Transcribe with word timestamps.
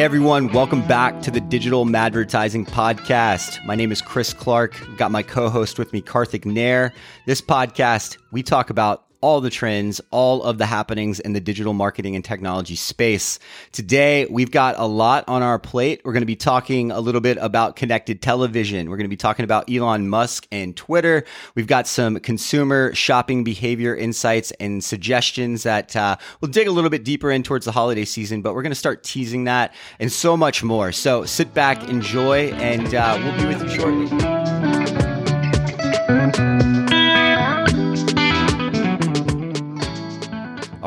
Hey 0.00 0.04
everyone, 0.04 0.50
welcome 0.50 0.80
back 0.88 1.20
to 1.20 1.30
the 1.30 1.42
Digital 1.42 1.84
Advertising 1.94 2.64
Podcast. 2.64 3.62
My 3.66 3.74
name 3.74 3.92
is 3.92 4.00
Chris 4.00 4.32
Clark. 4.32 4.80
I've 4.80 4.96
got 4.96 5.10
my 5.10 5.22
co-host 5.22 5.78
with 5.78 5.92
me, 5.92 6.00
Karthik 6.00 6.46
Nair. 6.46 6.94
This 7.26 7.42
podcast, 7.42 8.16
we 8.32 8.42
talk 8.42 8.70
about 8.70 9.04
all 9.20 9.40
the 9.40 9.50
trends, 9.50 10.00
all 10.10 10.42
of 10.42 10.58
the 10.58 10.66
happenings 10.66 11.20
in 11.20 11.32
the 11.32 11.40
digital 11.40 11.72
marketing 11.72 12.14
and 12.16 12.24
technology 12.24 12.76
space. 12.76 13.38
Today, 13.72 14.26
we've 14.30 14.50
got 14.50 14.76
a 14.78 14.86
lot 14.86 15.24
on 15.28 15.42
our 15.42 15.58
plate. 15.58 16.00
We're 16.04 16.12
going 16.12 16.22
to 16.22 16.26
be 16.26 16.36
talking 16.36 16.90
a 16.90 17.00
little 17.00 17.20
bit 17.20 17.38
about 17.40 17.76
connected 17.76 18.22
television. 18.22 18.88
We're 18.88 18.96
going 18.96 19.04
to 19.04 19.10
be 19.10 19.16
talking 19.16 19.44
about 19.44 19.70
Elon 19.70 20.08
Musk 20.08 20.46
and 20.50 20.76
Twitter. 20.76 21.24
We've 21.54 21.66
got 21.66 21.86
some 21.86 22.18
consumer 22.20 22.94
shopping 22.94 23.44
behavior 23.44 23.94
insights 23.94 24.52
and 24.52 24.82
suggestions 24.82 25.64
that 25.64 25.94
uh, 25.94 26.16
we'll 26.40 26.50
dig 26.50 26.66
a 26.66 26.72
little 26.72 26.90
bit 26.90 27.04
deeper 27.04 27.30
in 27.30 27.42
towards 27.42 27.66
the 27.66 27.72
holiday 27.72 28.04
season, 28.04 28.42
but 28.42 28.54
we're 28.54 28.62
going 28.62 28.70
to 28.70 28.76
start 28.76 29.04
teasing 29.04 29.44
that 29.44 29.74
and 29.98 30.10
so 30.10 30.36
much 30.36 30.62
more. 30.62 30.92
So 30.92 31.24
sit 31.24 31.52
back, 31.52 31.88
enjoy, 31.88 32.52
and 32.52 32.94
uh, 32.94 33.18
we'll 33.22 33.36
be 33.36 33.46
with 33.46 33.62
you 33.62 33.68
shortly. 33.68 34.39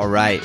All 0.04 0.10
right. 0.10 0.44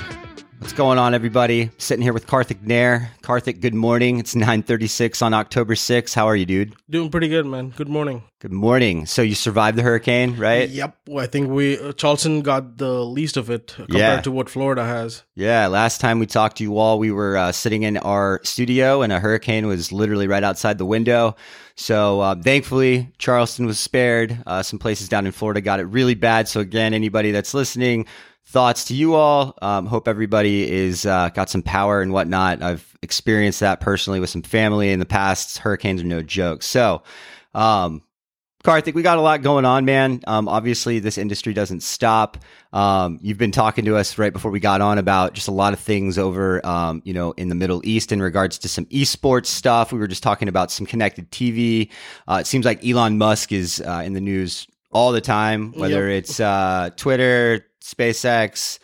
What's 0.60 0.72
going 0.72 0.98
on, 0.98 1.14
everybody? 1.14 1.70
Sitting 1.78 2.00
here 2.00 2.12
with 2.12 2.28
Karthik 2.28 2.62
Nair. 2.62 3.10
Karthik, 3.22 3.60
good 3.60 3.74
morning. 3.74 4.20
It's 4.20 4.36
936 4.36 5.20
on 5.20 5.34
October 5.34 5.74
6th. 5.74 6.14
How 6.14 6.26
are 6.26 6.36
you, 6.36 6.46
dude? 6.46 6.76
Doing 6.88 7.10
pretty 7.10 7.26
good, 7.26 7.44
man. 7.44 7.70
Good 7.70 7.88
morning. 7.88 8.22
Good 8.38 8.52
morning. 8.52 9.04
So 9.06 9.20
you 9.20 9.34
survived 9.34 9.76
the 9.76 9.82
hurricane, 9.82 10.36
right? 10.36 10.68
Yep. 10.68 10.96
Well, 11.08 11.24
I 11.24 11.26
think 11.26 11.50
we 11.50 11.76
uh, 11.76 11.90
Charleston 11.92 12.42
got 12.42 12.76
the 12.78 13.04
least 13.04 13.36
of 13.36 13.50
it 13.50 13.72
compared 13.74 13.98
Yeah. 13.98 14.20
to 14.20 14.30
what 14.30 14.48
Florida 14.48 14.84
has. 14.84 15.24
Yeah. 15.34 15.66
Last 15.66 16.00
time 16.00 16.20
we 16.20 16.26
talked 16.26 16.58
to 16.58 16.62
you 16.64 16.78
all, 16.78 17.00
we 17.00 17.10
were 17.10 17.36
uh, 17.36 17.50
sitting 17.50 17.82
in 17.82 17.96
our 17.96 18.40
studio 18.44 19.02
and 19.02 19.12
a 19.12 19.18
hurricane 19.18 19.66
was 19.66 19.90
literally 19.90 20.28
right 20.28 20.44
outside 20.44 20.78
the 20.78 20.86
window. 20.86 21.34
So 21.74 22.20
uh, 22.20 22.34
thankfully, 22.36 23.10
Charleston 23.18 23.66
was 23.66 23.80
spared. 23.80 24.38
Uh, 24.46 24.62
some 24.62 24.78
places 24.78 25.08
down 25.08 25.26
in 25.26 25.32
Florida 25.32 25.60
got 25.60 25.80
it 25.80 25.84
really 25.84 26.14
bad. 26.14 26.46
So 26.46 26.60
again, 26.60 26.94
anybody 26.94 27.32
that's 27.32 27.54
listening, 27.54 28.06
thoughts 28.48 28.86
to 28.86 28.94
you 28.94 29.14
all. 29.14 29.56
Um, 29.60 29.84
hope 29.84 30.08
everybody 30.08 30.70
is 30.70 31.04
uh, 31.04 31.28
got 31.28 31.50
some 31.50 31.62
power 31.62 32.00
and 32.00 32.12
whatnot. 32.12 32.62
I've 32.62 32.96
experienced 33.02 33.60
that 33.60 33.80
personally 33.80 34.20
with 34.20 34.30
some 34.30 34.42
family 34.42 34.90
in 34.90 34.98
the 34.98 35.06
past. 35.06 35.58
Hurricanes 35.58 36.00
are 36.00 36.06
no 36.06 36.22
joke. 36.22 36.62
So, 36.62 37.02
um, 37.54 38.02
Karthik, 38.64 38.94
we 38.94 39.02
got 39.02 39.18
a 39.18 39.20
lot 39.20 39.42
going 39.42 39.64
on, 39.64 39.84
man. 39.84 40.20
Um, 40.26 40.48
obviously, 40.48 40.98
this 40.98 41.16
industry 41.16 41.52
doesn't 41.52 41.82
stop. 41.82 42.38
Um, 42.72 43.18
you've 43.22 43.38
been 43.38 43.52
talking 43.52 43.84
to 43.84 43.96
us 43.96 44.18
right 44.18 44.32
before 44.32 44.50
we 44.50 44.60
got 44.60 44.80
on 44.80 44.98
about 44.98 45.34
just 45.34 45.46
a 45.48 45.52
lot 45.52 45.72
of 45.74 45.78
things 45.78 46.18
over, 46.18 46.64
um, 46.66 47.00
you 47.04 47.12
know, 47.14 47.32
in 47.32 47.50
the 47.50 47.54
Middle 47.54 47.80
East 47.84 48.12
in 48.12 48.20
regards 48.20 48.58
to 48.60 48.68
some 48.68 48.86
esports 48.86 49.46
stuff. 49.46 49.92
We 49.92 49.98
were 49.98 50.08
just 50.08 50.22
talking 50.24 50.48
about 50.48 50.70
some 50.72 50.86
connected 50.86 51.30
TV. 51.30 51.90
Uh, 52.26 52.38
it 52.40 52.46
seems 52.46 52.64
like 52.64 52.84
Elon 52.84 53.16
Musk 53.18 53.52
is 53.52 53.80
uh, 53.80 54.02
in 54.04 54.14
the 54.14 54.20
news 54.20 54.66
all 54.90 55.12
the 55.12 55.20
time, 55.20 55.72
whether 55.72 56.08
Yep. 56.10 56.18
it's 56.18 56.40
uh, 56.40 56.90
Twitter, 56.96 57.64
SpaceX, 57.82 58.78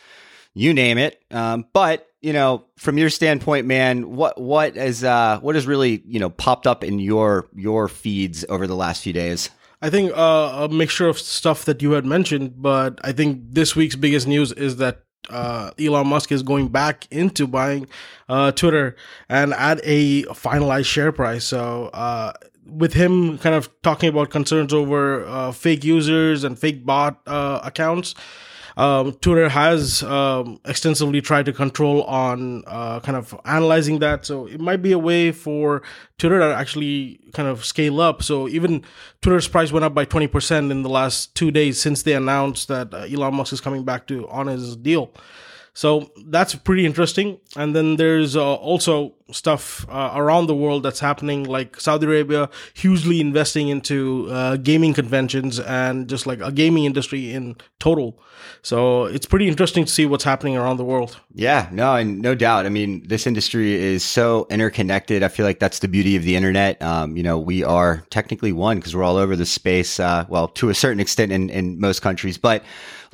you 0.55 0.75
name 0.75 0.99
it. 0.99 1.23
Um, 1.31 1.67
but 1.73 2.09
you 2.21 2.33
know, 2.33 2.65
from 2.79 2.97
your 2.97 3.11
standpoint, 3.11 3.67
man, 3.67 4.15
what 4.17 4.41
what 4.41 4.77
is 4.77 5.05
uh, 5.05 5.39
what 5.41 5.55
has 5.55 5.67
really 5.67 6.03
you 6.07 6.19
know 6.19 6.31
popped 6.31 6.67
up 6.67 6.83
in 6.83 6.99
your 6.99 7.47
your 7.55 7.89
feeds 7.89 8.45
over 8.49 8.67
the 8.67 8.77
last 8.77 9.03
few 9.03 9.13
days? 9.13 9.51
I 9.83 9.91
think 9.91 10.17
uh, 10.17 10.65
a 10.65 10.69
mixture 10.71 11.09
of 11.09 11.19
stuff 11.19 11.67
that 11.67 11.83
you 11.83 11.93
had 11.93 12.07
mentioned, 12.07 12.63
but 12.63 12.99
I 13.05 13.13
think 13.13 13.43
this 13.51 13.77
week's 13.77 13.97
biggest 13.97 14.27
news 14.27 14.51
is 14.53 14.77
that 14.77 15.03
uh, 15.29 15.73
Elon 15.79 16.07
Musk 16.07 16.33
is 16.33 16.43
going 16.43 16.69
back 16.69 17.07
into 17.11 17.47
buying 17.47 17.87
uh, 18.29 18.53
Twitter 18.53 18.97
and 19.29 19.53
at 19.53 19.81
a 19.83 20.23
finalized 20.25 20.87
share 20.87 21.13
price. 21.13 21.45
So, 21.45 21.91
uh, 21.93 22.33
with 22.67 22.95
him 22.95 23.37
kind 23.39 23.55
of 23.55 23.69
talking 23.83 24.09
about 24.09 24.31
concerns 24.31 24.73
over 24.73 25.27
uh, 25.27 25.53
fake 25.53 25.85
users 25.85 26.45
and 26.45 26.59
fake 26.59 26.87
bot 26.87 27.21
uh, 27.27 27.61
accounts, 27.63 28.15
um, 28.77 29.13
Twitter 29.15 29.49
has 29.49 30.03
um, 30.03 30.61
extensively 30.65 31.21
tried 31.21 31.47
to 31.47 31.53
control 31.53 32.03
on 32.05 32.65
uh, 32.67 33.01
kind 33.01 33.17
of 33.17 33.39
analyzing 33.45 34.01
that. 34.01 34.27
So 34.27 34.47
it 34.47 34.61
might 34.61 34.83
be 34.83 34.93
a 34.93 34.99
way 34.99 35.31
for 35.31 35.83
Twitter 36.19 36.39
to 36.41 36.55
actually 36.55 37.21
kind 37.33 37.49
of 37.49 37.65
scale 37.65 38.01
up. 38.01 38.23
So 38.23 38.49
even 38.49 38.83
Twitter's 39.23 39.49
price 39.49 39.71
went 39.71 39.85
up 39.85 39.95
by 39.95 40.05
20% 40.05 40.71
in 40.71 40.83
the 40.83 40.89
last 40.89 41.35
two 41.35 41.51
days 41.51 41.81
since 41.81 42.03
they 42.03 42.15
announced 42.15 42.69
that 42.69 42.93
uh, 42.93 43.07
Elon 43.11 43.35
Musk 43.35 43.53
is 43.53 43.61
coming 43.61 43.85
back 43.85 44.07
to 44.09 44.29
on 44.29 44.49
his 44.49 44.77
deal. 44.77 45.13
So 45.75 46.13
that's 46.27 46.55
pretty 46.55 46.87
interesting. 46.87 47.41
And 47.57 47.75
then 47.75 47.97
there's 47.97 48.37
uh, 48.37 48.55
also 48.55 49.15
stuff 49.33 49.85
uh, 49.89 50.13
around 50.15 50.47
the 50.47 50.55
world 50.55 50.85
that's 50.85 51.01
happening, 51.01 51.45
like 51.45 51.81
Saudi 51.81 52.07
Arabia 52.07 52.49
hugely 52.75 53.21
investing 53.21 53.69
into 53.69 54.29
uh, 54.31 54.57
gaming 54.57 54.95
conventions 54.95 55.59
and 55.59 56.09
just 56.09 56.27
like 56.27 56.41
a 56.41 56.53
gaming 56.53 56.85
industry 56.85 57.33
in 57.33 57.57
total. 57.81 58.21
So 58.63 59.05
it's 59.05 59.27
pretty 59.27 59.49
interesting 59.49 59.85
to 59.85 59.91
see 59.91 60.07
what's 60.07 60.25
happening 60.25 60.57
around 60.57 60.77
the 60.77 60.85
world. 60.85 61.21
Yeah, 61.35 61.69
no, 61.73 61.97
and 61.97 62.23
no 62.23 62.35
doubt. 62.35 62.67
I 62.67 62.69
mean, 62.69 63.07
this 63.07 63.27
industry 63.27 63.75
is 63.75 64.05
so 64.05 64.47
interconnected. 64.51 65.23
I 65.23 65.29
feel 65.29 65.45
like 65.45 65.59
that's 65.59 65.81
the 65.81 65.89
beauty 65.89 66.17
of 66.17 66.23
the 66.23 66.37
internet. 66.37 66.81
Um, 66.81 67.17
you 67.17 67.23
know, 67.23 67.39
we 67.39 67.65
are 67.65 68.05
technically 68.11 68.53
one 68.53 68.79
because 68.79 68.95
we're 68.95 69.03
all 69.03 69.17
over 69.17 69.35
the 69.35 69.47
space. 69.47 69.99
Uh, 69.99 70.25
well, 70.29 70.49
to 70.49 70.69
a 70.69 70.75
certain 70.75 71.01
extent 71.01 71.33
in, 71.33 71.51
in 71.51 71.81
most 71.81 72.01
countries, 72.01 72.39
but 72.39 72.63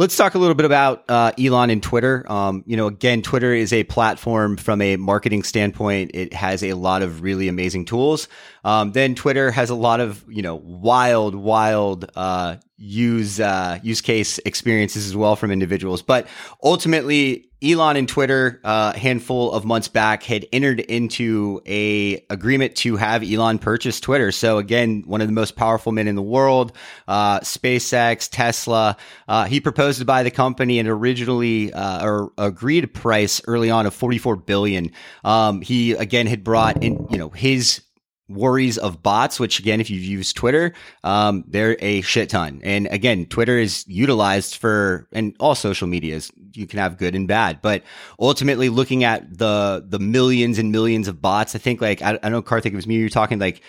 let's 0.00 0.16
talk 0.16 0.34
a 0.34 0.38
little 0.38 0.54
bit 0.54 0.64
about 0.64 1.04
uh, 1.10 1.30
Elon 1.38 1.68
and 1.68 1.82
Twitter. 1.82 2.24
Um, 2.32 2.64
you 2.66 2.74
know, 2.74 2.86
again, 2.86 3.20
Twitter 3.20 3.52
is 3.52 3.70
a 3.70 3.84
platform 3.84 4.56
from 4.56 4.80
a 4.80 4.96
marketing 4.96 5.42
standpoint. 5.42 6.12
It 6.14 6.32
has 6.32 6.64
a 6.64 6.72
lot 6.72 7.02
of 7.02 7.20
really 7.22 7.48
amazing 7.48 7.84
tools. 7.84 8.26
Um, 8.64 8.92
then 8.92 9.14
Twitter 9.14 9.50
has 9.50 9.70
a 9.70 9.74
lot 9.74 10.00
of 10.00 10.24
you 10.28 10.42
know 10.42 10.56
wild, 10.56 11.34
wild 11.34 12.10
uh, 12.14 12.56
use 12.76 13.38
uh, 13.38 13.78
use 13.82 14.00
case 14.00 14.38
experiences 14.38 15.06
as 15.06 15.14
well 15.14 15.36
from 15.36 15.50
individuals. 15.50 16.02
But 16.02 16.26
ultimately, 16.62 17.50
Elon 17.62 17.96
and 17.96 18.08
Twitter, 18.08 18.58
uh, 18.64 18.92
a 18.94 18.98
handful 18.98 19.52
of 19.52 19.66
months 19.66 19.88
back, 19.88 20.22
had 20.22 20.46
entered 20.50 20.80
into 20.80 21.60
a 21.66 22.24
agreement 22.30 22.74
to 22.76 22.96
have 22.96 23.22
Elon 23.22 23.58
purchase 23.58 24.00
Twitter. 24.00 24.32
So 24.32 24.56
again, 24.56 25.02
one 25.06 25.20
of 25.20 25.28
the 25.28 25.34
most 25.34 25.56
powerful 25.56 25.92
men 25.92 26.08
in 26.08 26.14
the 26.14 26.22
world, 26.22 26.72
uh, 27.06 27.40
SpaceX, 27.40 28.30
Tesla. 28.30 28.96
Uh, 29.28 29.44
he 29.44 29.60
proposed 29.60 29.98
to 29.98 30.06
buy 30.06 30.22
the 30.22 30.30
company 30.30 30.78
and 30.78 30.88
originally 30.88 31.72
uh, 31.72 32.04
or 32.04 32.32
agreed 32.38 32.92
price 32.94 33.42
early 33.46 33.70
on 33.70 33.84
of 33.84 33.94
44 33.94 34.36
billion. 34.36 34.90
Um, 35.22 35.60
he 35.60 35.92
again 35.92 36.26
had 36.26 36.42
brought 36.42 36.82
in, 36.82 37.06
you 37.10 37.18
know, 37.18 37.28
his 37.28 37.82
worries 38.30 38.78
of 38.78 39.02
bots, 39.02 39.40
which 39.40 39.58
again, 39.58 39.80
if 39.80 39.90
you've 39.90 40.04
used 40.04 40.36
Twitter, 40.36 40.72
um, 41.04 41.44
they're 41.48 41.76
a 41.80 42.00
shit 42.02 42.30
ton. 42.30 42.60
And 42.62 42.86
again, 42.86 43.26
Twitter 43.26 43.58
is 43.58 43.84
utilized 43.88 44.56
for, 44.56 45.08
and 45.12 45.34
all 45.40 45.54
social 45.54 45.88
medias, 45.88 46.30
you 46.54 46.66
can 46.66 46.78
have 46.78 46.96
good 46.96 47.14
and 47.14 47.26
bad, 47.26 47.60
but 47.60 47.82
ultimately 48.18 48.68
looking 48.68 49.04
at 49.04 49.38
the, 49.38 49.84
the 49.86 49.98
millions 49.98 50.58
and 50.58 50.72
millions 50.72 51.08
of 51.08 51.20
bots, 51.20 51.54
I 51.54 51.58
think 51.58 51.80
like, 51.80 52.02
I, 52.02 52.18
I 52.22 52.28
know 52.28 52.42
Karthik, 52.42 52.66
it 52.66 52.74
was 52.74 52.86
me, 52.86 52.96
you 52.96 53.04
were 53.04 53.08
talking 53.10 53.38
like, 53.38 53.62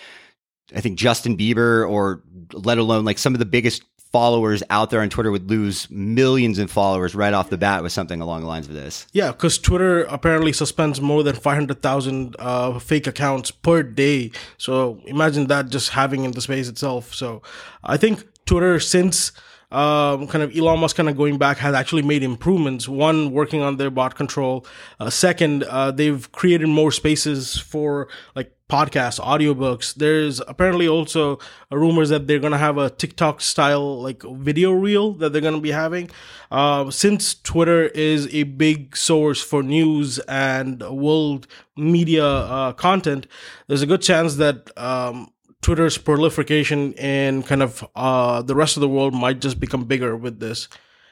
I 0.74 0.80
think 0.80 0.98
Justin 0.98 1.36
Bieber 1.36 1.88
or 1.88 2.22
let 2.52 2.78
alone 2.78 3.04
like 3.04 3.18
some 3.18 3.34
of 3.34 3.38
the 3.38 3.44
biggest 3.44 3.82
followers 4.12 4.62
out 4.68 4.90
there 4.90 5.00
on 5.00 5.08
Twitter 5.08 5.30
would 5.30 5.48
lose 5.48 5.90
millions 5.90 6.58
in 6.58 6.68
followers 6.68 7.14
right 7.14 7.32
off 7.32 7.48
the 7.48 7.56
bat 7.56 7.82
with 7.82 7.92
something 7.92 8.20
along 8.20 8.42
the 8.42 8.46
lines 8.46 8.68
of 8.68 8.74
this. 8.74 9.06
Yeah, 9.12 9.32
because 9.32 9.58
Twitter 9.58 10.04
apparently 10.04 10.52
suspends 10.52 11.00
more 11.00 11.22
than 11.22 11.34
500,000 11.34 12.36
uh, 12.38 12.78
fake 12.78 13.06
accounts 13.06 13.50
per 13.50 13.82
day. 13.82 14.30
So 14.58 15.00
imagine 15.06 15.46
that 15.46 15.70
just 15.70 15.90
having 15.90 16.24
in 16.24 16.32
the 16.32 16.42
space 16.42 16.68
itself. 16.68 17.14
So 17.14 17.42
I 17.82 17.96
think 17.96 18.26
Twitter, 18.44 18.78
since 18.78 19.32
um, 19.72 20.26
kind 20.26 20.42
of 20.44 20.56
Elon 20.56 20.80
Musk 20.80 20.96
kind 20.96 21.08
of 21.08 21.16
going 21.16 21.38
back, 21.38 21.58
has 21.58 21.74
actually 21.74 22.02
made 22.02 22.22
improvements. 22.22 22.88
One, 22.88 23.32
working 23.32 23.62
on 23.62 23.78
their 23.78 23.90
bot 23.90 24.14
control. 24.14 24.66
Uh, 25.00 25.10
second, 25.10 25.64
uh, 25.64 25.90
they've 25.90 26.30
created 26.30 26.68
more 26.68 26.92
spaces 26.92 27.56
for 27.56 28.08
like 28.36 28.52
podcasts, 28.68 29.20
audiobooks. 29.20 29.94
There's 29.94 30.40
apparently 30.40 30.88
also 30.88 31.38
rumors 31.70 32.08
that 32.10 32.26
they're 32.26 32.38
going 32.38 32.52
to 32.52 32.58
have 32.58 32.78
a 32.78 32.90
TikTok 32.90 33.40
style 33.40 34.02
like 34.02 34.22
video 34.22 34.72
reel 34.72 35.12
that 35.14 35.32
they're 35.32 35.42
going 35.42 35.54
to 35.54 35.60
be 35.60 35.72
having. 35.72 36.10
Uh, 36.50 36.90
since 36.90 37.34
Twitter 37.34 37.84
is 37.84 38.32
a 38.34 38.42
big 38.44 38.96
source 38.96 39.42
for 39.42 39.62
news 39.62 40.18
and 40.20 40.82
world 40.82 41.46
media 41.76 42.26
uh, 42.26 42.72
content, 42.72 43.26
there's 43.68 43.82
a 43.82 43.86
good 43.86 44.02
chance 44.02 44.36
that 44.36 44.70
um, 44.78 45.30
Twitter's 45.62 45.96
proliferation 45.96 46.92
in 46.94 47.42
kind 47.44 47.62
of 47.62 47.84
uh, 47.94 48.42
the 48.42 48.54
rest 48.54 48.76
of 48.76 48.80
the 48.80 48.88
world 48.88 49.14
might 49.14 49.40
just 49.40 49.60
become 49.60 49.84
bigger 49.84 50.16
with 50.16 50.40
this. 50.40 50.68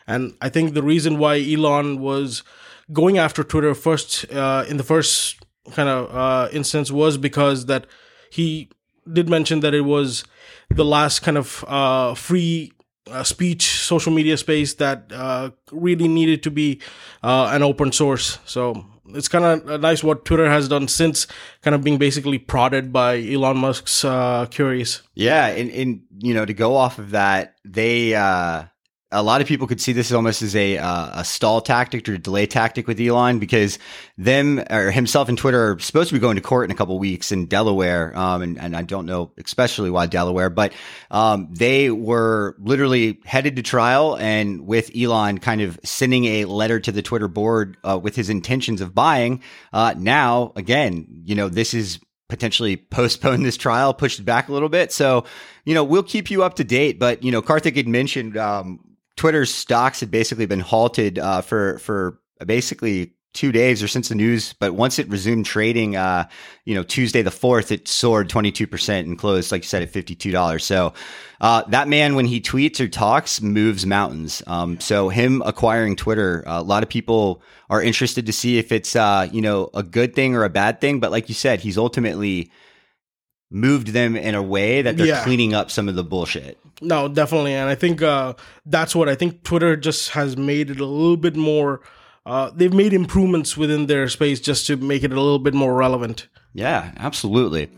And 0.06 0.34
I 0.40 0.48
think 0.48 0.74
the 0.74 0.82
reason 0.82 1.18
why 1.18 1.40
Elon 1.40 2.00
was 2.00 2.42
going 2.92 3.18
after 3.18 3.44
Twitter 3.44 3.74
first 3.74 4.30
uh, 4.32 4.64
in 4.68 4.76
the 4.76 4.82
first 4.82 5.38
kind 5.72 5.88
of 5.88 6.14
uh, 6.14 6.48
instance 6.52 6.90
was 6.90 7.16
because 7.16 7.66
that 7.66 7.86
he 8.30 8.70
did 9.10 9.28
mention 9.28 9.60
that 9.60 9.74
it 9.74 9.82
was 9.82 10.24
the 10.68 10.84
last 10.84 11.20
kind 11.20 11.38
of 11.38 11.64
uh, 11.68 12.14
free 12.14 12.72
uh, 13.10 13.22
speech 13.22 13.62
social 13.80 14.12
media 14.12 14.36
space 14.36 14.74
that 14.74 15.10
uh, 15.12 15.50
really 15.72 16.08
needed 16.08 16.42
to 16.42 16.50
be 16.50 16.80
uh, 17.22 17.50
an 17.52 17.62
open 17.62 17.92
source. 17.92 18.38
So 18.44 18.84
it's 19.14 19.28
kind 19.28 19.44
of 19.44 19.80
nice 19.80 20.02
what 20.02 20.24
Twitter 20.24 20.48
has 20.48 20.68
done 20.68 20.88
since 20.88 21.26
kind 21.62 21.74
of 21.74 21.82
being 21.82 21.98
basically 21.98 22.38
prodded 22.38 22.92
by 22.92 23.20
Elon 23.20 23.58
Musk's 23.58 24.04
uh, 24.04 24.46
queries. 24.46 25.02
Yeah, 25.14 25.46
and, 25.46 25.70
and 25.70 26.02
you 26.18 26.34
know 26.34 26.44
to 26.44 26.54
go 26.54 26.76
off 26.76 26.98
of 26.98 27.10
that, 27.10 27.56
they 27.64 28.14
uh, 28.14 28.64
a 29.12 29.22
lot 29.22 29.40
of 29.40 29.48
people 29.48 29.66
could 29.66 29.80
see 29.80 29.92
this 29.92 30.12
almost 30.12 30.40
as 30.40 30.54
a 30.54 30.78
uh, 30.78 31.20
a 31.20 31.24
stall 31.24 31.60
tactic 31.60 32.08
or 32.08 32.16
delay 32.16 32.46
tactic 32.46 32.86
with 32.86 33.00
Elon 33.00 33.38
because 33.38 33.78
them 34.16 34.62
or 34.70 34.90
himself 34.90 35.28
and 35.28 35.36
Twitter 35.36 35.72
are 35.72 35.78
supposed 35.80 36.10
to 36.10 36.14
be 36.14 36.20
going 36.20 36.36
to 36.36 36.42
court 36.42 36.66
in 36.66 36.70
a 36.70 36.74
couple 36.74 36.98
weeks 36.98 37.32
in 37.32 37.46
Delaware, 37.46 38.16
um, 38.16 38.42
and, 38.42 38.58
and 38.58 38.76
I 38.76 38.82
don't 38.82 39.06
know 39.06 39.32
especially 39.38 39.90
why 39.90 40.06
Delaware, 40.06 40.50
but 40.50 40.72
um, 41.10 41.48
they 41.50 41.90
were 41.90 42.54
literally 42.60 43.20
headed 43.24 43.56
to 43.56 43.62
trial, 43.62 44.16
and 44.16 44.66
with 44.66 44.90
Elon 44.96 45.38
kind 45.38 45.60
of 45.60 45.80
sending 45.82 46.24
a 46.26 46.44
letter 46.44 46.78
to 46.78 46.92
the 46.92 47.02
Twitter 47.02 47.28
board 47.28 47.76
uh, 47.82 47.98
with 47.98 48.14
his 48.14 48.30
intentions 48.30 48.80
of 48.80 48.94
buying. 48.94 49.42
Uh, 49.72 49.94
now, 49.96 50.52
again, 50.54 51.06
you 51.24 51.34
know, 51.34 51.48
this 51.48 51.74
is 51.74 51.98
potentially 52.28 52.76
postpone 52.76 53.42
this 53.42 53.56
trial, 53.56 53.92
pushed 53.92 54.20
it 54.20 54.24
back 54.24 54.48
a 54.48 54.52
little 54.52 54.68
bit. 54.68 54.92
So, 54.92 55.24
you 55.64 55.74
know, 55.74 55.82
we'll 55.82 56.04
keep 56.04 56.30
you 56.30 56.44
up 56.44 56.54
to 56.54 56.64
date. 56.64 57.00
But 57.00 57.24
you 57.24 57.32
know, 57.32 57.42
Karthik 57.42 57.76
had 57.76 57.88
mentioned 57.88 58.36
um, 58.36 58.80
Twitter's 59.20 59.52
stocks 59.54 60.00
had 60.00 60.10
basically 60.10 60.46
been 60.46 60.60
halted 60.60 61.18
uh, 61.18 61.42
for 61.42 61.78
for 61.80 62.18
basically 62.46 63.12
two 63.34 63.52
days 63.52 63.82
or 63.82 63.86
since 63.86 64.08
the 64.08 64.14
news. 64.14 64.54
But 64.54 64.72
once 64.72 64.98
it 64.98 65.10
resumed 65.10 65.44
trading, 65.44 65.94
uh, 65.94 66.26
you 66.64 66.74
know, 66.74 66.82
Tuesday 66.82 67.20
the 67.20 67.30
fourth, 67.30 67.70
it 67.70 67.86
soared 67.86 68.30
twenty 68.30 68.50
two 68.50 68.66
percent 68.66 69.06
and 69.06 69.18
closed, 69.18 69.52
like 69.52 69.60
you 69.60 69.68
said, 69.68 69.82
at 69.82 69.90
fifty 69.90 70.14
two 70.14 70.30
dollars. 70.30 70.64
So 70.64 70.94
uh, 71.38 71.64
that 71.68 71.86
man, 71.86 72.14
when 72.14 72.24
he 72.24 72.40
tweets 72.40 72.80
or 72.80 72.88
talks, 72.88 73.42
moves 73.42 73.84
mountains. 73.84 74.42
Um, 74.46 74.80
so 74.80 75.10
him 75.10 75.42
acquiring 75.44 75.96
Twitter, 75.96 76.42
uh, 76.48 76.58
a 76.58 76.62
lot 76.62 76.82
of 76.82 76.88
people 76.88 77.42
are 77.68 77.82
interested 77.82 78.24
to 78.24 78.32
see 78.32 78.56
if 78.56 78.72
it's 78.72 78.96
uh, 78.96 79.28
you 79.30 79.42
know 79.42 79.68
a 79.74 79.82
good 79.82 80.14
thing 80.14 80.34
or 80.34 80.44
a 80.44 80.48
bad 80.50 80.80
thing. 80.80 80.98
But 80.98 81.10
like 81.10 81.28
you 81.28 81.34
said, 81.34 81.60
he's 81.60 81.76
ultimately 81.76 82.50
moved 83.50 83.88
them 83.88 84.16
in 84.16 84.34
a 84.34 84.42
way 84.42 84.82
that 84.82 84.96
they're 84.96 85.06
yeah. 85.06 85.24
cleaning 85.24 85.54
up 85.54 85.70
some 85.70 85.88
of 85.88 85.96
the 85.96 86.04
bullshit. 86.04 86.58
No, 86.80 87.08
definitely, 87.08 87.54
and 87.54 87.68
I 87.68 87.74
think 87.74 88.00
uh, 88.00 88.34
that's 88.64 88.94
what 88.94 89.08
I 89.08 89.14
think. 89.14 89.42
Twitter 89.42 89.76
just 89.76 90.10
has 90.10 90.36
made 90.36 90.70
it 90.70 90.80
a 90.80 90.86
little 90.86 91.16
bit 91.16 91.36
more. 91.36 91.82
Uh, 92.24 92.50
they've 92.54 92.72
made 92.72 92.92
improvements 92.92 93.56
within 93.56 93.86
their 93.86 94.08
space 94.08 94.40
just 94.40 94.66
to 94.68 94.76
make 94.76 95.02
it 95.02 95.12
a 95.12 95.20
little 95.20 95.38
bit 95.38 95.54
more 95.54 95.74
relevant. 95.74 96.28
Yeah, 96.52 96.92
absolutely. 96.96 97.70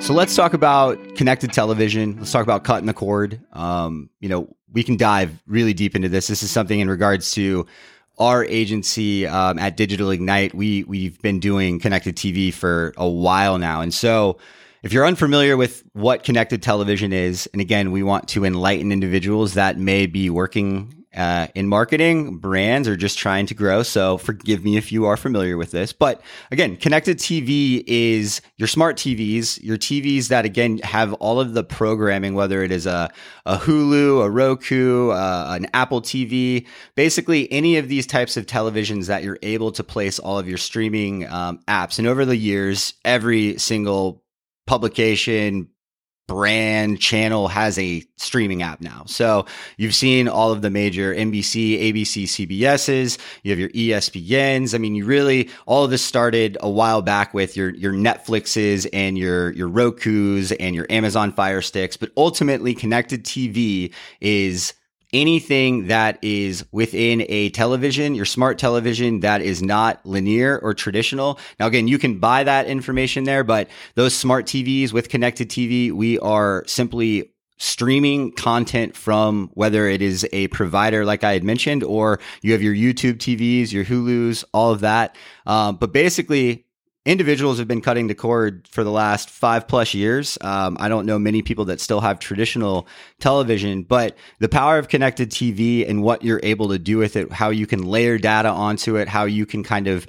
So 0.00 0.12
let's 0.12 0.36
talk 0.36 0.52
about 0.52 0.98
connected 1.14 1.52
television. 1.52 2.18
Let's 2.18 2.30
talk 2.30 2.42
about 2.42 2.62
cutting 2.62 2.86
the 2.86 2.92
cord. 2.92 3.40
Um, 3.54 4.10
you 4.20 4.28
know, 4.28 4.54
we 4.70 4.82
can 4.82 4.98
dive 4.98 5.42
really 5.46 5.72
deep 5.72 5.96
into 5.96 6.10
this. 6.10 6.26
This 6.26 6.42
is 6.42 6.50
something 6.50 6.78
in 6.78 6.90
regards 6.90 7.32
to 7.32 7.64
our 8.18 8.44
agency 8.44 9.26
um, 9.26 9.58
at 9.58 9.76
Digital 9.76 10.10
Ignite, 10.10 10.54
we 10.54 10.84
we've 10.84 11.20
been 11.20 11.40
doing 11.40 11.78
connected 11.78 12.16
TV 12.16 12.52
for 12.52 12.92
a 12.96 13.08
while 13.08 13.58
now, 13.58 13.80
and 13.80 13.92
so 13.92 14.38
if 14.82 14.92
you're 14.92 15.06
unfamiliar 15.06 15.56
with 15.56 15.82
what 15.94 16.24
connected 16.24 16.62
television 16.62 17.12
is, 17.12 17.48
and 17.52 17.62
again, 17.62 17.90
we 17.90 18.02
want 18.02 18.28
to 18.28 18.44
enlighten 18.44 18.92
individuals 18.92 19.54
that 19.54 19.78
may 19.78 20.06
be 20.06 20.28
working 20.28 21.03
uh, 21.16 21.48
in 21.54 21.68
marketing, 21.68 22.38
brands 22.38 22.88
are 22.88 22.96
just 22.96 23.18
trying 23.18 23.46
to 23.46 23.54
grow. 23.54 23.82
So 23.82 24.18
forgive 24.18 24.64
me 24.64 24.76
if 24.76 24.92
you 24.92 25.06
are 25.06 25.16
familiar 25.16 25.56
with 25.56 25.70
this. 25.70 25.92
But 25.92 26.20
again, 26.50 26.76
connected 26.76 27.18
TV 27.18 27.84
is 27.86 28.40
your 28.56 28.68
smart 28.68 28.96
TVs, 28.96 29.62
your 29.62 29.76
TVs 29.76 30.28
that 30.28 30.44
again 30.44 30.78
have 30.78 31.12
all 31.14 31.40
of 31.40 31.54
the 31.54 31.64
programming, 31.64 32.34
whether 32.34 32.62
it 32.62 32.72
is 32.72 32.86
a, 32.86 33.10
a 33.46 33.56
Hulu, 33.56 34.24
a 34.24 34.30
Roku, 34.30 35.10
uh, 35.10 35.56
an 35.58 35.66
Apple 35.74 36.02
TV, 36.02 36.66
basically 36.94 37.50
any 37.52 37.76
of 37.76 37.88
these 37.88 38.06
types 38.06 38.36
of 38.36 38.46
televisions 38.46 39.06
that 39.06 39.22
you're 39.22 39.38
able 39.42 39.72
to 39.72 39.84
place 39.84 40.18
all 40.18 40.38
of 40.38 40.48
your 40.48 40.58
streaming 40.58 41.28
um, 41.30 41.60
apps. 41.68 41.98
And 41.98 42.08
over 42.08 42.24
the 42.24 42.36
years, 42.36 42.94
every 43.04 43.58
single 43.58 44.22
publication, 44.66 45.68
brand 46.26 47.00
channel 47.00 47.48
has 47.48 47.78
a 47.78 48.02
streaming 48.16 48.62
app 48.62 48.80
now. 48.80 49.04
So 49.06 49.46
you've 49.76 49.94
seen 49.94 50.28
all 50.28 50.52
of 50.52 50.62
the 50.62 50.70
major 50.70 51.14
NBC, 51.14 51.92
ABC, 51.92 52.24
CBSs, 52.24 53.18
you 53.42 53.50
have 53.50 53.58
your 53.58 53.68
ESPNs. 53.70 54.74
I 54.74 54.78
mean, 54.78 54.94
you 54.94 55.04
really, 55.04 55.50
all 55.66 55.84
of 55.84 55.90
this 55.90 56.02
started 56.02 56.56
a 56.60 56.70
while 56.70 57.02
back 57.02 57.34
with 57.34 57.56
your, 57.56 57.74
your 57.74 57.92
Netflixes 57.92 58.88
and 58.92 59.18
your, 59.18 59.52
your 59.52 59.68
Roku's 59.68 60.52
and 60.52 60.74
your 60.74 60.86
Amazon 60.88 61.32
Fire 61.32 61.62
Sticks, 61.62 61.96
but 61.96 62.10
ultimately 62.16 62.74
connected 62.74 63.24
TV 63.24 63.92
is 64.20 64.72
anything 65.14 65.86
that 65.86 66.18
is 66.20 66.66
within 66.72 67.24
a 67.28 67.48
television, 67.50 68.14
your 68.14 68.26
smart 68.26 68.58
television 68.58 69.20
that 69.20 69.40
is 69.40 69.62
not 69.62 70.04
linear 70.04 70.58
or 70.58 70.74
traditional. 70.74 71.38
Now, 71.60 71.68
again, 71.68 71.88
you 71.88 71.98
can 71.98 72.18
buy 72.18 72.44
that 72.44 72.66
information 72.66 73.24
there, 73.24 73.44
but 73.44 73.68
those 73.94 74.14
smart 74.14 74.46
TVs 74.46 74.92
with 74.92 75.08
connected 75.08 75.48
TV, 75.48 75.92
we 75.92 76.18
are 76.18 76.64
simply 76.66 77.30
streaming 77.56 78.32
content 78.32 78.96
from 78.96 79.48
whether 79.54 79.88
it 79.88 80.02
is 80.02 80.26
a 80.32 80.48
provider 80.48 81.04
like 81.04 81.22
I 81.22 81.32
had 81.32 81.44
mentioned, 81.44 81.84
or 81.84 82.18
you 82.42 82.52
have 82.52 82.62
your 82.62 82.74
YouTube 82.74 83.18
TVs, 83.18 83.72
your 83.72 83.84
Hulu's, 83.84 84.44
all 84.52 84.72
of 84.72 84.80
that. 84.80 85.16
Um, 85.46 85.76
but 85.76 85.92
basically, 85.92 86.66
individuals 87.06 87.58
have 87.58 87.68
been 87.68 87.80
cutting 87.80 88.06
the 88.06 88.14
cord 88.14 88.66
for 88.68 88.82
the 88.82 88.90
last 88.90 89.28
five 89.28 89.68
plus 89.68 89.92
years. 89.92 90.38
Um, 90.40 90.76
I 90.80 90.88
don't 90.88 91.06
know 91.06 91.18
many 91.18 91.42
people 91.42 91.66
that 91.66 91.80
still 91.80 92.00
have 92.00 92.18
traditional 92.18 92.88
television, 93.20 93.82
but 93.82 94.16
the 94.38 94.48
power 94.48 94.78
of 94.78 94.88
connected 94.88 95.30
TV 95.30 95.88
and 95.88 96.02
what 96.02 96.24
you're 96.24 96.40
able 96.42 96.68
to 96.70 96.78
do 96.78 96.96
with 96.96 97.16
it, 97.16 97.30
how 97.32 97.50
you 97.50 97.66
can 97.66 97.82
layer 97.82 98.16
data 98.16 98.48
onto 98.48 98.96
it, 98.96 99.08
how 99.08 99.24
you 99.24 99.44
can 99.44 99.62
kind 99.62 99.86
of 99.86 100.06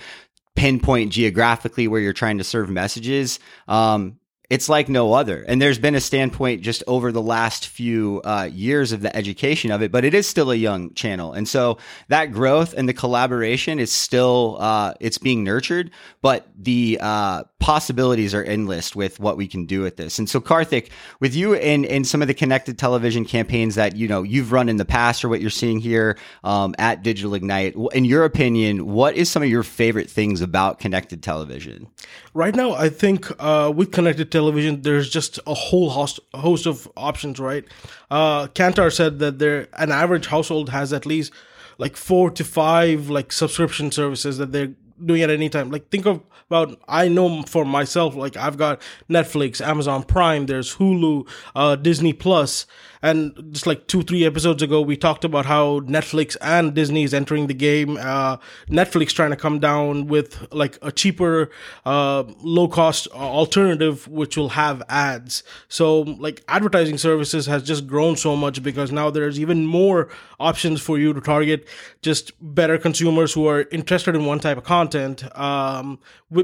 pinpoint 0.56 1.12
geographically 1.12 1.88
where 1.88 2.00
you're 2.00 2.14
trying 2.14 2.38
to 2.38 2.44
serve 2.44 2.70
messages. 2.70 3.40
Um, 3.68 4.18
it's 4.56 4.70
like 4.70 4.88
no 4.88 5.12
other. 5.12 5.44
And 5.50 5.62
there's 5.62 5.78
been 5.78 5.96
a 5.96 6.00
standpoint 6.00 6.62
just 6.62 6.82
over 6.88 7.12
the 7.12 7.22
last 7.22 7.68
few 7.68 8.22
uh, 8.24 8.48
years 8.50 8.94
of 8.94 9.02
the 9.02 9.14
education 9.14 9.70
of 9.70 9.82
it, 9.82 9.92
but 9.92 10.06
it 10.06 10.14
is 10.14 10.28
still 10.28 10.50
a 10.50 10.56
young 10.56 10.94
channel. 10.94 11.34
And 11.34 11.46
so 11.46 11.78
that 12.08 12.32
growth 12.32 12.74
and 12.74 12.88
the 12.88 12.94
collaboration 12.94 13.80
is 13.80 13.92
still, 13.92 14.56
uh, 14.62 14.94
it's 15.02 15.18
being 15.18 15.44
nurtured, 15.44 15.92
but 16.22 16.48
the 16.58 17.00
uh, 17.02 17.44
possibilities 17.60 18.34
are 18.34 18.44
endless 18.44 18.96
with 18.96 19.20
what 19.20 19.36
we 19.36 19.46
can 19.46 19.66
do 19.66 19.82
with 19.82 19.98
this. 19.98 20.20
And 20.20 20.30
so 20.30 20.40
Karthik, 20.40 20.90
with 21.20 21.36
you 21.36 21.54
in, 21.54 21.84
in 21.84 22.06
some 22.06 22.22
of 22.22 22.30
the 22.30 22.34
connected 22.34 22.80
television 22.80 23.26
campaigns 23.26 23.76
that, 23.76 23.98
you 23.98 24.08
know, 24.08 24.24
you've 24.24 24.54
run 24.54 24.70
in 24.70 24.78
the 24.78 24.86
past 24.86 25.26
or 25.26 25.28
what 25.28 25.42
you're 25.42 25.50
seeing 25.50 25.80
here 25.80 26.18
um, 26.46 26.74
at 26.78 27.04
Digital 27.04 27.34
Ignite, 27.34 27.76
in 27.92 28.06
your 28.06 28.24
opinion, 28.24 28.86
what 28.86 29.18
is 29.18 29.30
some 29.30 29.44
of 29.44 29.50
your 29.50 29.64
favorite 29.64 30.10
things 30.10 30.40
about 30.40 30.80
connected 30.80 31.22
television? 31.22 31.88
Right 32.34 32.56
now, 32.56 32.72
I 32.72 32.88
think 32.90 33.32
uh, 33.40 33.72
with 33.76 33.92
connected 33.92 34.32
television, 34.32 34.45
there's 34.52 35.10
just 35.10 35.40
a 35.48 35.54
whole 35.54 35.90
host, 35.90 36.20
host 36.34 36.66
of 36.66 36.88
options, 36.98 37.40
right? 37.40 37.66
Uh, 38.10 38.48
Kantar 38.48 38.94
said 38.94 39.20
that 39.20 39.40
there 39.40 39.68
an 39.74 39.92
average 39.92 40.28
household 40.28 40.70
has 40.70 40.94
at 40.94 41.06
least 41.06 41.32
like 41.78 41.98
four 41.98 42.30
to 42.32 42.44
five 42.44 43.10
like 43.10 43.32
subscription 43.32 43.92
services 43.92 44.38
that 44.38 44.52
they're 44.52 44.74
doing 45.04 45.22
at 45.22 45.30
any 45.30 45.50
time. 45.50 45.72
Like 45.72 45.90
think 45.90 46.06
of 46.06 46.22
about 46.50 46.80
I 46.88 47.08
know 47.08 47.44
for 47.44 47.66
myself, 47.66 48.16
like 48.16 48.38
I've 48.38 48.58
got 48.58 48.82
Netflix, 49.10 49.66
Amazon 49.66 50.04
Prime, 50.04 50.46
there's 50.46 50.76
Hulu, 50.76 51.28
uh, 51.56 51.76
Disney 51.76 52.14
Plus, 52.14 52.66
and 53.06 53.54
just 53.54 53.68
like 53.68 53.86
two, 53.86 54.02
three 54.02 54.26
episodes 54.26 54.64
ago, 54.64 54.82
we 54.82 54.98
talked 54.98 55.24
about 55.24 55.46
how 55.46 55.82
Netflix 55.82 56.36
and 56.42 56.74
Disney 56.74 57.04
is 57.04 57.14
entering 57.14 57.46
the 57.46 57.54
game. 57.54 57.98
Uh, 57.98 58.38
Netflix 58.68 59.10
trying 59.10 59.30
to 59.30 59.36
come 59.36 59.60
down 59.60 60.08
with 60.08 60.52
like 60.52 60.80
a 60.82 60.92
cheaper, 60.92 61.52
uh, 61.86 62.24
low 62.40 62.68
cost 62.68 63.08
alternative, 63.10 64.08
which 64.08 64.36
will 64.38 64.50
have 64.50 64.82
ads. 64.90 65.44
So 65.68 66.02
like 66.02 66.44
advertising 66.48 66.98
services 66.98 67.46
has 67.46 67.62
just 67.62 67.86
grown 67.86 68.16
so 68.16 68.36
much 68.36 68.64
because 68.64 68.92
now 68.92 69.12
there's 69.12 69.40
even 69.40 69.68
more 69.68 70.10
options 70.40 70.82
for 70.82 70.98
you 70.98 71.14
to 71.14 71.22
target 71.22 71.68
just 72.02 72.32
better 72.42 72.80
consumers 72.80 73.32
who 73.34 73.48
are 73.48 73.68
interested 73.72 74.16
in 74.16 74.26
one 74.26 74.40
type 74.40 74.58
of 74.58 74.64
content. 74.64 75.24
Um, 75.38 76.00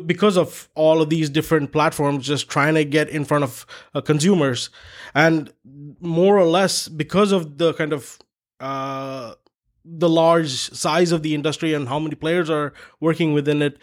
because 0.06 0.38
of 0.38 0.70
all 0.76 1.02
of 1.02 1.10
these 1.10 1.28
different 1.28 1.72
platforms 1.72 2.28
just 2.28 2.50
trying 2.50 2.76
to 2.76 2.86
get 2.86 3.10
in 3.10 3.26
front 3.26 3.44
of 3.44 3.66
uh, 3.96 4.02
consumers 4.02 4.70
and 5.16 5.52
more 6.00 6.38
or 6.38 6.46
less 6.46 6.88
because 6.88 7.32
of 7.32 7.58
the 7.58 7.74
kind 7.74 7.94
of 7.94 8.20
uh, 8.60 9.34
the 9.84 10.10
large 10.10 10.50
size 10.50 11.12
of 11.12 11.24
the 11.24 11.34
industry 11.34 11.74
and 11.74 11.88
how 11.88 12.00
many 12.00 12.16
players 12.16 12.50
are 12.50 12.74
working 13.00 13.34
within 13.34 13.62
it 13.62 13.78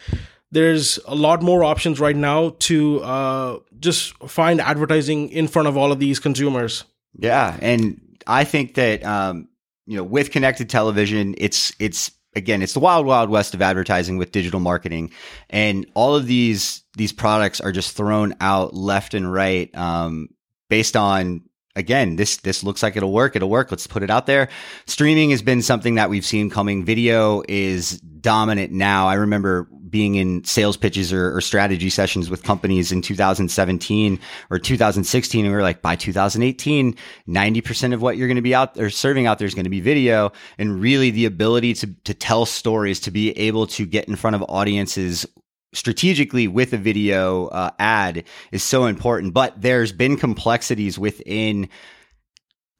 there's 0.51 0.99
a 1.07 1.15
lot 1.15 1.43
more 1.43 1.63
options 1.63 2.01
right 2.01 2.17
now 2.17 2.55
to 2.59 3.01
uh, 3.03 3.59
just 3.79 4.15
find 4.29 4.63
advertising 4.63 5.29
in 5.29 5.47
front 5.47 5.69
of 5.69 5.77
all 5.77 5.93
of 5.93 5.99
these 5.99 6.19
consumers. 6.19 6.85
Yeah 7.15 7.57
and 7.61 8.01
i 8.27 8.45
think 8.45 8.75
that 8.75 9.05
um, 9.05 9.49
you 9.87 9.97
know 9.97 10.05
with 10.05 10.31
connected 10.31 10.69
television 10.69 11.35
it's 11.39 11.73
it's 11.79 12.13
again, 12.39 12.63
it's 12.63 12.73
the 12.73 12.81
wild, 12.81 13.05
wild 13.05 13.29
west 13.29 13.53
of 13.53 13.61
advertising 13.61 14.17
with 14.17 14.33
digital 14.33 14.61
marketing, 14.61 15.11
and 15.51 15.87
all 15.95 16.15
of 16.15 16.27
these 16.27 16.83
these 16.97 17.13
products 17.13 17.61
are 17.61 17.73
just 17.73 17.97
thrown 17.97 18.35
out 18.41 18.75
left 18.75 19.13
and 19.13 19.31
right, 19.31 19.75
um, 19.77 20.29
based 20.71 20.97
on 20.97 21.43
again, 21.79 22.17
this 22.17 22.39
this 22.39 22.63
looks 22.63 22.83
like 22.83 22.97
it'll 22.97 23.13
work. 23.13 23.37
It'll 23.37 23.49
work. 23.49 23.71
Let's 23.71 23.87
put 23.87 24.03
it 24.03 24.11
out 24.11 24.27
there. 24.27 24.49
Streaming 24.87 25.31
has 25.31 25.41
been 25.41 25.63
something 25.63 25.95
that 25.95 26.11
we've 26.11 26.27
seen 26.27 26.51
coming. 26.51 26.85
Video 26.85 27.43
is 27.49 28.01
dominant 28.01 28.73
now. 28.73 29.09
I 29.09 29.15
remember 29.15 29.69
being 29.89 30.17
in 30.17 30.45
sales 30.45 30.77
pitches 30.77 31.13
or, 31.13 31.35
or, 31.35 31.41
strategy 31.41 31.89
sessions 31.89 32.29
with 32.29 32.43
companies 32.43 32.93
in 32.93 33.01
2017 33.01 34.21
or 34.51 34.59
2016 34.59 35.45
and 35.45 35.51
we 35.51 35.57
were 35.57 35.63
like 35.63 35.81
by 35.81 35.97
2018 35.97 36.95
90% 37.27 37.95
of 37.95 38.03
what 38.03 38.19
you're 38.19 38.29
going 38.29 38.37
to 38.37 38.43
be 38.43 38.55
out 38.55 38.75
there 38.75 38.91
serving 38.91 39.27
out 39.27 39.39
there 39.39 39.47
is 39.47 39.55
going 39.55 39.65
to 39.65 39.71
be 39.71 39.81
video 39.81 40.31
and 40.59 40.79
really 40.79 41.11
the 41.11 41.25
ability 41.25 41.73
to 41.73 41.87
to 42.05 42.13
tell 42.13 42.45
stories 42.45 43.01
to 43.01 43.11
be 43.11 43.31
able 43.39 43.67
to 43.67 43.87
get 43.87 44.07
in 44.09 44.17
front 44.17 44.37
of 44.37 44.45
audiences 44.51 45.25
strategically 45.73 46.49
with 46.49 46.73
a 46.73 46.79
video 46.79 47.47
uh, 47.49 47.71
ad 47.79 48.25
is 48.53 48.63
so 48.63 48.87
important. 48.87 49.35
But 49.35 49.61
there's 49.61 49.93
been 49.93 50.17
complexities 50.17 50.99
within 50.99 51.69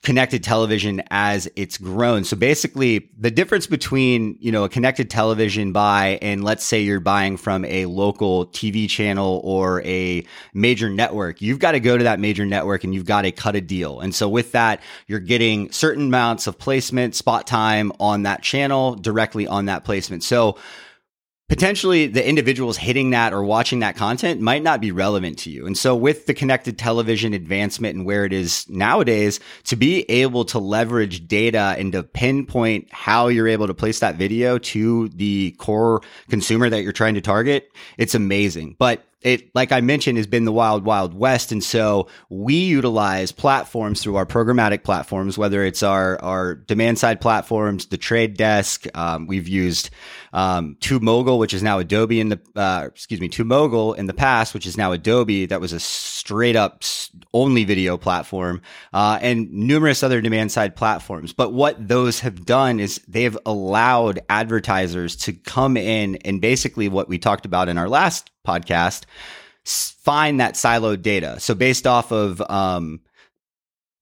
connected 0.03 0.45
television 0.45 1.03
as 1.11 1.51
it's 1.57 1.77
grown. 1.77 2.23
So 2.23 2.37
basically 2.37 3.11
the 3.19 3.33
difference 3.33 3.67
between, 3.67 4.37
you 4.41 4.53
know, 4.53 4.63
a 4.65 4.69
connected 4.69 5.11
television 5.11 5.73
buy 5.73 6.19
and 6.23 6.45
let's 6.45 6.65
say 6.65 6.81
you're 6.81 7.01
buying 7.01 7.37
from 7.37 7.65
a 7.65 7.87
local 7.87 8.47
TV 8.47 8.89
channel 8.89 9.41
or 9.43 9.83
a 9.83 10.25
major 10.55 10.89
network, 10.89 11.43
you've 11.43 11.59
got 11.59 11.73
to 11.73 11.81
go 11.81 11.99
to 11.99 12.05
that 12.05 12.21
major 12.21 12.47
network 12.47 12.85
and 12.85 12.95
you've 12.95 13.07
got 13.07 13.23
to 13.23 13.33
cut 13.33 13.57
a 13.57 13.61
deal. 13.61 13.99
And 13.99 14.15
so 14.15 14.29
with 14.29 14.53
that, 14.53 14.81
you're 15.09 15.19
getting 15.19 15.71
certain 15.73 16.07
amounts 16.07 16.47
of 16.47 16.59
placement, 16.59 17.17
spot 17.17 17.47
time 17.47 17.91
on 17.99 18.23
that 18.23 18.43
channel 18.43 18.95
directly 18.95 19.49
on 19.49 19.65
that 19.65 19.85
placement. 19.85 20.23
So 20.23 20.57
potentially 21.49 22.07
the 22.07 22.27
individuals 22.27 22.77
hitting 22.77 23.11
that 23.11 23.33
or 23.33 23.43
watching 23.43 23.81
that 23.81 23.97
content 23.97 24.41
might 24.41 24.63
not 24.63 24.81
be 24.81 24.93
relevant 24.93 25.39
to 25.39 25.51
you. 25.51 25.67
And 25.67 25.77
so 25.77 25.97
with 25.97 26.27
the 26.27 26.35
connected 26.35 26.79
television 26.79 27.33
advancement 27.33 27.97
and 27.97 28.07
where 28.07 28.25
it 28.25 28.33
is 28.33 28.69
nowadays, 28.69 29.41
to 29.65 29.77
be 29.77 30.03
able 30.11 30.45
to 30.47 30.59
leverage 30.59 31.27
data 31.27 31.75
and 31.79 31.93
to 31.93 32.03
pinpoint 32.03 32.89
how 32.93 33.29
you're 33.29 33.49
able 33.49 33.67
to 33.67 33.75
place 33.75 34.01
that 34.01 34.17
video 34.17 34.59
to 34.59 35.09
the 35.09 35.53
core 35.53 36.03
consumer 36.29 36.69
that 36.69 36.83
you're 36.83 36.93
trying 36.93 37.15
to 37.15 37.21
target, 37.23 37.71
it's 37.97 38.15
amazing. 38.15 38.77
But 38.79 39.05
it, 39.21 39.53
like 39.55 39.73
I 39.73 39.81
mentioned, 39.81 40.17
has 40.17 40.29
been 40.29 40.45
the 40.45 40.53
wild, 40.53 40.85
wild 40.85 41.13
west. 41.13 41.51
And 41.51 41.63
so 41.63 42.07
we 42.29 42.55
utilize 42.55 43.33
platforms 43.33 44.01
through 44.01 44.15
our 44.15 44.27
programmatic 44.27 44.85
platforms, 44.85 45.37
whether 45.37 45.65
it's 45.65 45.83
our, 45.83 46.23
our 46.23 46.55
demand 46.55 47.01
side 47.01 47.21
platforms, 47.21 47.87
the 47.87 47.99
trade 47.99 48.37
desk. 48.37 48.87
Um, 48.95 49.27
we've 49.27 49.49
used, 49.49 49.91
um, 50.33 50.77
TubeMogul, 50.81 51.39
which 51.39 51.55
is 51.55 51.63
now 51.63 51.79
Adobe 51.79 52.21
in 52.21 52.29
the, 52.29 52.41
uh, 52.57 52.85
excuse 52.87 53.21
me, 53.21 53.29
TubeMogul 53.29 53.97
in 53.97 54.07
the 54.07 54.15
past, 54.15 54.55
which 54.55 54.67
is 54.67 54.77
now 54.77 54.93
Adobe. 54.93 55.47
That 55.47 55.61
was 55.61 55.73
a 55.73 55.81
straight 55.81 56.57
up 56.57 56.83
only 57.33 57.65
video 57.65 57.97
platform, 57.97 58.61
uh, 58.93 59.19
and 59.23 59.51
numerous 59.53 60.03
other 60.03 60.21
demand 60.21 60.53
side 60.53 60.77
platforms. 60.77 61.33
But 61.33 61.53
what 61.53 61.89
those 61.89 62.21
have 62.21 62.45
done 62.45 62.81
is 62.81 63.01
they've 63.09 63.39
allowed 63.47 64.21
advertisers 64.29 65.17
to 65.17 65.33
come 65.33 65.77
in 65.77 66.17
and 66.17 66.41
basically 66.41 66.89
what 66.89 67.09
we 67.09 67.19
talked 67.19 67.47
about 67.47 67.69
in 67.69 67.79
our 67.79 67.89
last 67.89 68.31
podcast, 68.47 69.05
find 69.65 70.41
that 70.41 70.55
siloed 70.55 71.03
data. 71.03 71.39
So 71.41 71.55
based 71.55 71.87
off 71.87 72.11
of 72.13 72.41
um, 72.51 73.01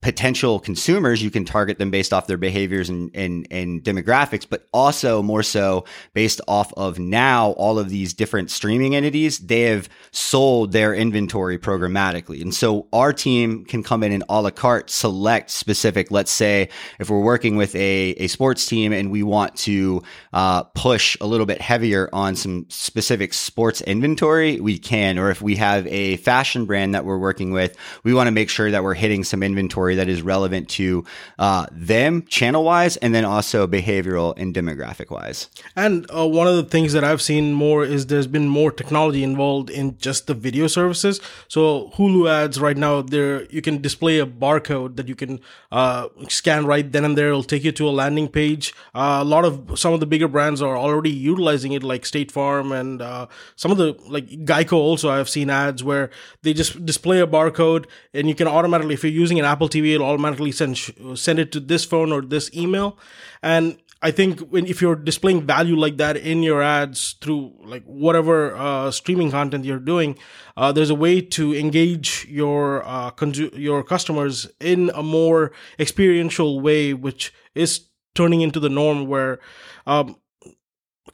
potential 0.06 0.60
consumers, 0.60 1.20
you 1.20 1.32
can 1.32 1.44
target 1.44 1.80
them 1.80 1.90
based 1.90 2.12
off 2.12 2.28
their 2.28 2.36
behaviors 2.36 2.88
and, 2.88 3.10
and, 3.12 3.44
and 3.50 3.82
demographics, 3.82 4.46
but 4.48 4.64
also 4.72 5.20
more 5.20 5.42
so 5.42 5.84
based 6.14 6.40
off 6.46 6.72
of 6.74 6.96
now 6.96 7.50
all 7.54 7.76
of 7.76 7.88
these 7.88 8.14
different 8.14 8.48
streaming 8.48 8.94
entities, 8.94 9.40
they 9.40 9.62
have 9.62 9.88
sold 10.12 10.70
their 10.70 10.94
inventory 10.94 11.58
programmatically. 11.58 12.40
And 12.40 12.54
so 12.54 12.86
our 12.92 13.12
team 13.12 13.64
can 13.64 13.82
come 13.82 14.04
in 14.04 14.12
and 14.12 14.22
a 14.28 14.40
la 14.40 14.50
carte 14.50 14.90
select 14.90 15.50
specific, 15.50 16.12
let's 16.12 16.30
say 16.30 16.68
if 17.00 17.10
we're 17.10 17.18
working 17.18 17.56
with 17.56 17.74
a, 17.74 18.10
a 18.10 18.28
sports 18.28 18.64
team 18.64 18.92
and 18.92 19.10
we 19.10 19.24
want 19.24 19.56
to 19.56 20.04
uh, 20.32 20.62
push 20.62 21.16
a 21.20 21.26
little 21.26 21.46
bit 21.46 21.60
heavier 21.60 22.08
on 22.12 22.36
some 22.36 22.64
specific 22.68 23.34
sports 23.34 23.80
inventory, 23.80 24.60
we 24.60 24.78
can. 24.78 25.18
Or 25.18 25.30
if 25.30 25.42
we 25.42 25.56
have 25.56 25.84
a 25.88 26.18
fashion 26.18 26.64
brand 26.64 26.94
that 26.94 27.04
we're 27.04 27.18
working 27.18 27.50
with, 27.50 27.76
we 28.04 28.14
want 28.14 28.28
to 28.28 28.30
make 28.30 28.50
sure 28.50 28.70
that 28.70 28.84
we're 28.84 28.94
hitting 28.94 29.24
some 29.24 29.42
inventory 29.42 29.95
that 29.96 30.08
is 30.08 30.22
relevant 30.22 30.68
to 30.68 31.04
uh, 31.38 31.66
them 31.72 32.22
channel 32.26 32.64
wise 32.64 32.96
and 32.98 33.14
then 33.14 33.24
also 33.24 33.66
behavioral 33.66 34.34
and 34.36 34.54
demographic 34.54 35.10
wise. 35.10 35.48
And 35.74 36.06
uh, 36.14 36.26
one 36.26 36.46
of 36.46 36.56
the 36.56 36.64
things 36.64 36.92
that 36.92 37.04
I've 37.04 37.22
seen 37.22 37.52
more 37.52 37.84
is 37.84 38.06
there's 38.06 38.26
been 38.26 38.48
more 38.48 38.70
technology 38.70 39.22
involved 39.22 39.70
in 39.70 39.98
just 39.98 40.26
the 40.26 40.34
video 40.34 40.66
services. 40.66 41.20
So 41.48 41.90
Hulu 41.96 42.30
ads 42.30 42.60
right 42.60 42.76
now, 42.76 43.02
there 43.02 43.44
you 43.46 43.62
can 43.62 43.82
display 43.82 44.18
a 44.18 44.26
barcode 44.26 44.96
that 44.96 45.08
you 45.08 45.14
can 45.14 45.40
uh, 45.72 46.08
scan 46.28 46.66
right 46.66 46.90
then 46.90 47.04
and 47.04 47.16
there. 47.16 47.28
It'll 47.28 47.42
take 47.42 47.64
you 47.64 47.72
to 47.72 47.88
a 47.88 47.90
landing 47.90 48.28
page. 48.28 48.74
Uh, 48.94 49.18
a 49.20 49.24
lot 49.24 49.44
of 49.44 49.78
some 49.78 49.92
of 49.92 50.00
the 50.00 50.06
bigger 50.06 50.28
brands 50.28 50.62
are 50.62 50.76
already 50.76 51.10
utilizing 51.10 51.72
it, 51.72 51.82
like 51.82 52.06
State 52.06 52.30
Farm 52.30 52.72
and 52.72 53.02
uh, 53.02 53.26
some 53.56 53.70
of 53.70 53.78
the 53.78 53.96
like 54.08 54.28
Geico. 54.28 54.74
Also, 54.74 55.10
I've 55.10 55.28
seen 55.28 55.50
ads 55.50 55.82
where 55.82 56.10
they 56.42 56.52
just 56.52 56.84
display 56.84 57.20
a 57.20 57.26
barcode 57.26 57.86
and 58.14 58.28
you 58.28 58.34
can 58.34 58.46
automatically, 58.46 58.94
if 58.94 59.02
you're 59.04 59.12
using 59.12 59.38
an 59.38 59.44
Apple 59.44 59.68
TV 59.76 59.94
it'll 59.94 60.06
automatically 60.06 60.52
send 60.52 60.78
send 61.14 61.38
it 61.38 61.52
to 61.52 61.60
this 61.60 61.84
phone 61.84 62.12
or 62.12 62.22
this 62.22 62.52
email. 62.54 62.98
And 63.42 63.78
I 64.02 64.10
think 64.10 64.40
when 64.50 64.66
if 64.66 64.82
you're 64.82 64.96
displaying 64.96 65.46
value 65.46 65.76
like 65.76 65.96
that 65.96 66.16
in 66.16 66.42
your 66.42 66.62
ads 66.62 67.14
through 67.20 67.52
like 67.64 67.82
whatever 67.84 68.54
uh, 68.56 68.90
streaming 68.90 69.30
content 69.30 69.64
you're 69.64 69.78
doing, 69.78 70.18
uh, 70.56 70.70
there's 70.72 70.90
a 70.90 70.94
way 70.94 71.20
to 71.20 71.54
engage 71.54 72.26
your 72.28 72.86
uh, 72.86 73.10
consu- 73.12 73.56
your 73.56 73.82
customers 73.82 74.46
in 74.60 74.90
a 74.94 75.02
more 75.02 75.52
experiential 75.78 76.60
way, 76.60 76.92
which 76.92 77.32
is 77.54 77.88
turning 78.14 78.42
into 78.42 78.60
the 78.60 78.68
norm 78.68 79.06
where 79.06 79.38
um, 79.86 80.16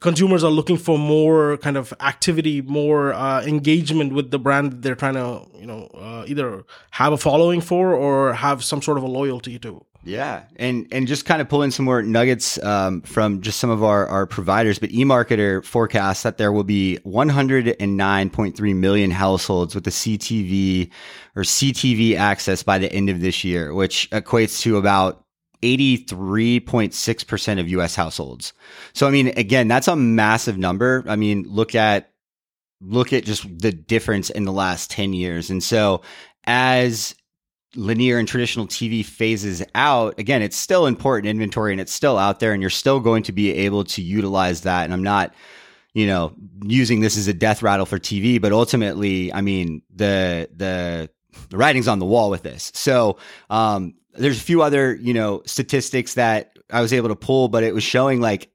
consumers 0.02 0.44
are 0.44 0.50
looking 0.50 0.76
for 0.76 0.98
more 0.98 1.56
kind 1.58 1.76
of 1.76 1.94
activity, 2.00 2.60
more 2.60 3.14
uh, 3.14 3.42
engagement 3.44 4.12
with 4.12 4.30
the 4.30 4.38
brand 4.38 4.82
they're 4.82 4.94
trying 4.94 5.14
to, 5.14 5.46
you 5.58 5.66
know, 5.66 5.88
uh, 5.94 6.24
either 6.26 6.64
have 6.90 7.12
a 7.12 7.16
following 7.16 7.60
for 7.60 7.94
or 7.94 8.34
have 8.34 8.62
some 8.62 8.82
sort 8.82 8.98
of 8.98 9.04
a 9.04 9.06
loyalty 9.06 9.58
to. 9.60 9.84
Yeah, 10.04 10.42
and 10.56 10.88
and 10.90 11.06
just 11.06 11.26
kind 11.26 11.40
of 11.40 11.48
pulling 11.48 11.70
some 11.70 11.84
more 11.84 12.02
nuggets 12.02 12.60
um, 12.64 13.02
from 13.02 13.40
just 13.40 13.60
some 13.60 13.70
of 13.70 13.84
our 13.84 14.08
our 14.08 14.26
providers, 14.26 14.80
but 14.80 14.90
eMarketer 14.90 15.64
forecasts 15.64 16.24
that 16.24 16.38
there 16.38 16.50
will 16.50 16.64
be 16.64 16.98
109.3 17.06 18.76
million 18.76 19.10
households 19.12 19.76
with 19.76 19.84
the 19.84 19.90
CTV 19.90 20.90
or 21.36 21.44
CTV 21.44 22.16
access 22.16 22.64
by 22.64 22.78
the 22.78 22.92
end 22.92 23.10
of 23.10 23.20
this 23.20 23.44
year, 23.44 23.72
which 23.72 24.10
equates 24.10 24.60
to 24.62 24.76
about 24.76 25.24
83.6% 25.62 27.60
of 27.60 27.68
US 27.68 27.94
households. 27.94 28.52
So, 28.92 29.06
I 29.06 29.10
mean, 29.10 29.28
again, 29.28 29.68
that's 29.68 29.88
a 29.88 29.96
massive 29.96 30.58
number. 30.58 31.04
I 31.06 31.16
mean, 31.16 31.44
look 31.48 31.74
at, 31.74 32.10
look 32.80 33.12
at 33.12 33.24
just 33.24 33.46
the 33.58 33.72
difference 33.72 34.28
in 34.30 34.44
the 34.44 34.52
last 34.52 34.90
10 34.90 35.12
years. 35.12 35.50
And 35.50 35.62
so 35.62 36.02
as 36.44 37.14
linear 37.74 38.18
and 38.18 38.26
traditional 38.28 38.66
TV 38.66 39.04
phases 39.04 39.62
out, 39.74 40.18
again, 40.18 40.42
it's 40.42 40.56
still 40.56 40.86
important 40.86 41.28
inventory 41.28 41.72
and 41.72 41.80
it's 41.80 41.92
still 41.92 42.18
out 42.18 42.40
there 42.40 42.52
and 42.52 42.60
you're 42.60 42.70
still 42.70 43.00
going 43.00 43.22
to 43.22 43.32
be 43.32 43.52
able 43.52 43.84
to 43.84 44.02
utilize 44.02 44.62
that. 44.62 44.84
And 44.84 44.92
I'm 44.92 45.04
not, 45.04 45.32
you 45.94 46.06
know, 46.06 46.34
using 46.64 47.00
this 47.00 47.16
as 47.16 47.28
a 47.28 47.34
death 47.34 47.62
rattle 47.62 47.86
for 47.86 47.98
TV, 47.98 48.40
but 48.40 48.52
ultimately, 48.52 49.32
I 49.32 49.42
mean, 49.42 49.82
the, 49.94 50.50
the, 50.54 51.08
the 51.50 51.56
writing's 51.56 51.88
on 51.88 52.00
the 52.00 52.04
wall 52.04 52.30
with 52.30 52.42
this. 52.42 52.72
So, 52.74 53.18
um, 53.48 53.94
there's 54.14 54.38
a 54.38 54.44
few 54.44 54.62
other, 54.62 54.94
you 54.94 55.14
know, 55.14 55.42
statistics 55.46 56.14
that 56.14 56.58
I 56.70 56.80
was 56.80 56.92
able 56.92 57.08
to 57.08 57.16
pull, 57.16 57.48
but 57.48 57.64
it 57.64 57.74
was 57.74 57.82
showing 57.82 58.20
like 58.20 58.50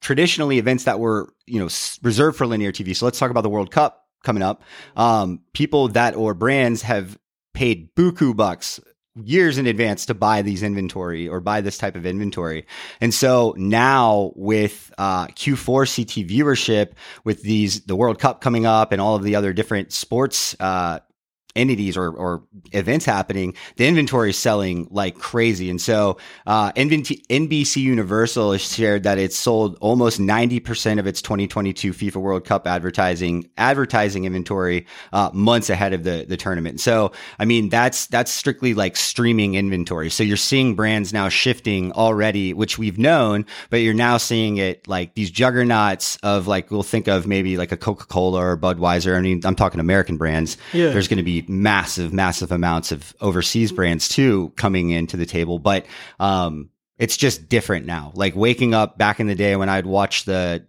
traditionally 0.00 0.58
events 0.58 0.84
that 0.84 1.00
were, 1.00 1.32
you 1.46 1.58
know, 1.58 1.68
reserved 2.02 2.36
for 2.36 2.46
linear 2.46 2.72
TV. 2.72 2.94
So 2.94 3.04
let's 3.04 3.18
talk 3.18 3.30
about 3.30 3.42
the 3.42 3.48
World 3.48 3.70
Cup 3.70 4.06
coming 4.24 4.42
up. 4.42 4.62
Um, 4.96 5.40
people 5.52 5.88
that 5.88 6.16
or 6.16 6.34
brands 6.34 6.82
have 6.82 7.18
paid 7.54 7.94
buku 7.94 8.36
bucks 8.36 8.80
years 9.24 9.58
in 9.58 9.66
advance 9.66 10.06
to 10.06 10.14
buy 10.14 10.42
these 10.42 10.62
inventory 10.62 11.28
or 11.28 11.40
buy 11.40 11.60
this 11.60 11.78
type 11.78 11.96
of 11.96 12.06
inventory. 12.06 12.66
And 13.00 13.12
so 13.12 13.54
now 13.56 14.32
with 14.36 14.92
uh, 14.98 15.26
Q4 15.28 15.96
CT 15.96 16.28
viewership, 16.28 16.92
with 17.24 17.42
these 17.42 17.84
the 17.84 17.96
World 17.96 18.18
Cup 18.18 18.40
coming 18.40 18.66
up 18.66 18.92
and 18.92 19.00
all 19.00 19.16
of 19.16 19.22
the 19.22 19.34
other 19.34 19.52
different 19.52 19.92
sports 19.92 20.54
uh, 20.60 21.00
entities 21.58 21.96
or, 21.96 22.10
or 22.10 22.42
events 22.72 23.04
happening, 23.04 23.54
the 23.76 23.86
inventory 23.86 24.30
is 24.30 24.38
selling 24.38 24.88
like 24.90 25.18
crazy. 25.18 25.68
And 25.68 25.80
so, 25.80 26.18
uh, 26.46 26.72
NBC 26.72 27.76
Universal 27.76 28.52
has 28.52 28.62
shared 28.62 29.02
that 29.02 29.18
it's 29.18 29.36
sold 29.36 29.76
almost 29.80 30.20
90% 30.20 30.98
of 30.98 31.06
its 31.06 31.20
2022 31.20 31.92
FIFA 31.92 32.16
World 32.16 32.44
Cup 32.44 32.66
advertising, 32.66 33.48
advertising 33.58 34.24
inventory, 34.24 34.86
uh, 35.12 35.30
months 35.32 35.70
ahead 35.70 35.92
of 35.92 36.04
the, 36.04 36.24
the 36.28 36.36
tournament. 36.36 36.80
So, 36.80 37.12
I 37.38 37.44
mean, 37.44 37.68
that's, 37.68 38.06
that's 38.06 38.30
strictly 38.30 38.74
like 38.74 38.96
streaming 38.96 39.54
inventory. 39.54 40.10
So 40.10 40.22
you're 40.22 40.36
seeing 40.36 40.74
brands 40.74 41.12
now 41.12 41.28
shifting 41.28 41.92
already, 41.92 42.54
which 42.54 42.78
we've 42.78 42.98
known, 42.98 43.44
but 43.70 43.78
you're 43.78 43.94
now 43.94 44.16
seeing 44.16 44.58
it 44.58 44.86
like 44.86 45.14
these 45.14 45.30
juggernauts 45.30 46.16
of 46.22 46.46
like, 46.46 46.70
we'll 46.70 46.82
think 46.82 47.08
of 47.08 47.26
maybe 47.26 47.56
like 47.56 47.72
a 47.72 47.76
Coca-Cola 47.76 48.40
or 48.40 48.56
Budweiser. 48.56 49.16
I 49.16 49.20
mean, 49.20 49.40
I'm 49.44 49.54
talking 49.54 49.80
American 49.80 50.16
brands. 50.16 50.56
Yeah. 50.72 50.90
There's 50.90 51.08
going 51.08 51.18
to 51.18 51.22
be 51.22 51.44
massive, 51.48 52.12
massive 52.12 52.52
amounts 52.52 52.92
of 52.92 53.14
overseas 53.20 53.72
brands 53.72 54.08
too 54.08 54.52
coming 54.56 54.90
into 54.90 55.16
the 55.16 55.26
table, 55.26 55.58
but 55.58 55.86
um, 56.20 56.70
it's 56.98 57.16
just 57.16 57.48
different 57.48 57.86
now. 57.86 58.12
Like 58.14 58.34
waking 58.34 58.74
up 58.74 58.98
back 58.98 59.20
in 59.20 59.26
the 59.26 59.34
day 59.34 59.56
when 59.56 59.68
I'd 59.68 59.86
watch 59.86 60.24
the 60.24 60.66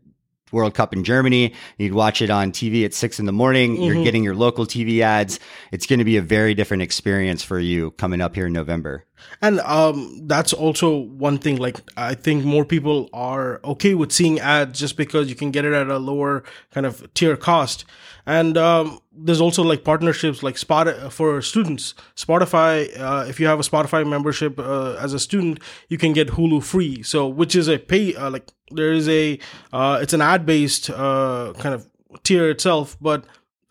World 0.52 0.74
Cup 0.74 0.94
in 0.94 1.04
Germany. 1.04 1.54
You'd 1.78 1.94
watch 1.94 2.22
it 2.22 2.30
on 2.30 2.52
TV 2.52 2.86
at 2.86 2.94
six 2.94 3.20
in 3.20 3.26
the 3.26 3.32
morning. 3.32 3.76
Mm-hmm. 3.76 3.84
You're 3.84 4.04
getting 4.04 4.24
your 4.24 4.36
local 4.36 4.66
TV 4.66 5.02
ads. 5.02 5.40
It's 5.72 5.86
going 5.86 6.00
to 6.00 6.06
be 6.06 6.18
a 6.18 6.22
very 6.22 6.54
different 6.54 6.84
experience 6.84 7.44
for 7.44 7.60
you 7.60 7.92
coming 7.92 8.22
up 8.22 8.36
here 8.36 8.48
in 8.48 8.54
November. 8.54 9.06
And 9.42 9.60
um, 9.62 10.28
that's 10.28 10.54
also 10.54 10.98
one 10.98 11.38
thing. 11.38 11.58
Like 11.58 11.78
I 11.98 12.16
think 12.16 12.44
more 12.44 12.66
people 12.66 13.10
are 13.14 13.60
okay 13.64 13.94
with 13.94 14.12
seeing 14.12 14.40
ads 14.40 14.80
just 14.80 14.98
because 14.98 15.30
you 15.30 15.36
can 15.36 15.52
get 15.52 15.66
it 15.66 15.74
at 15.74 15.88
a 15.88 15.98
lower 15.98 16.44
kind 16.72 16.86
of 16.86 17.14
tier 17.14 17.38
cost. 17.38 17.86
And 18.26 18.58
um, 18.58 19.00
there's 19.12 19.42
also 19.42 19.64
like 19.64 19.84
partnerships 19.84 20.44
like 20.44 20.58
Spot 20.58 21.12
for 21.12 21.42
students. 21.42 21.96
Spotify, 22.16 23.00
uh, 23.00 23.26
if 23.28 23.40
you 23.40 23.48
have 23.48 23.60
a 23.60 23.64
Spotify 23.64 24.08
membership 24.08 24.60
uh, 24.60 24.96
as 25.00 25.14
a 25.14 25.20
student, 25.20 25.60
you 25.88 25.98
can 25.98 26.14
get 26.14 26.30
Hulu 26.30 26.64
free. 26.64 27.02
So 27.04 27.28
which 27.28 27.56
is 27.56 27.68
a 27.68 27.78
pay 27.78 28.16
uh, 28.16 28.30
like 28.30 28.48
there 28.72 28.92
is 28.92 29.10
a 29.10 29.40
uh, 29.74 30.00
it's 30.02 30.14
an 30.14 30.22
ad 30.22 30.46
based 30.46 30.90
uh, 30.90 31.54
kind 31.58 31.74
of 31.74 31.90
tier 32.24 32.50
itself, 32.50 32.98
but 33.02 33.26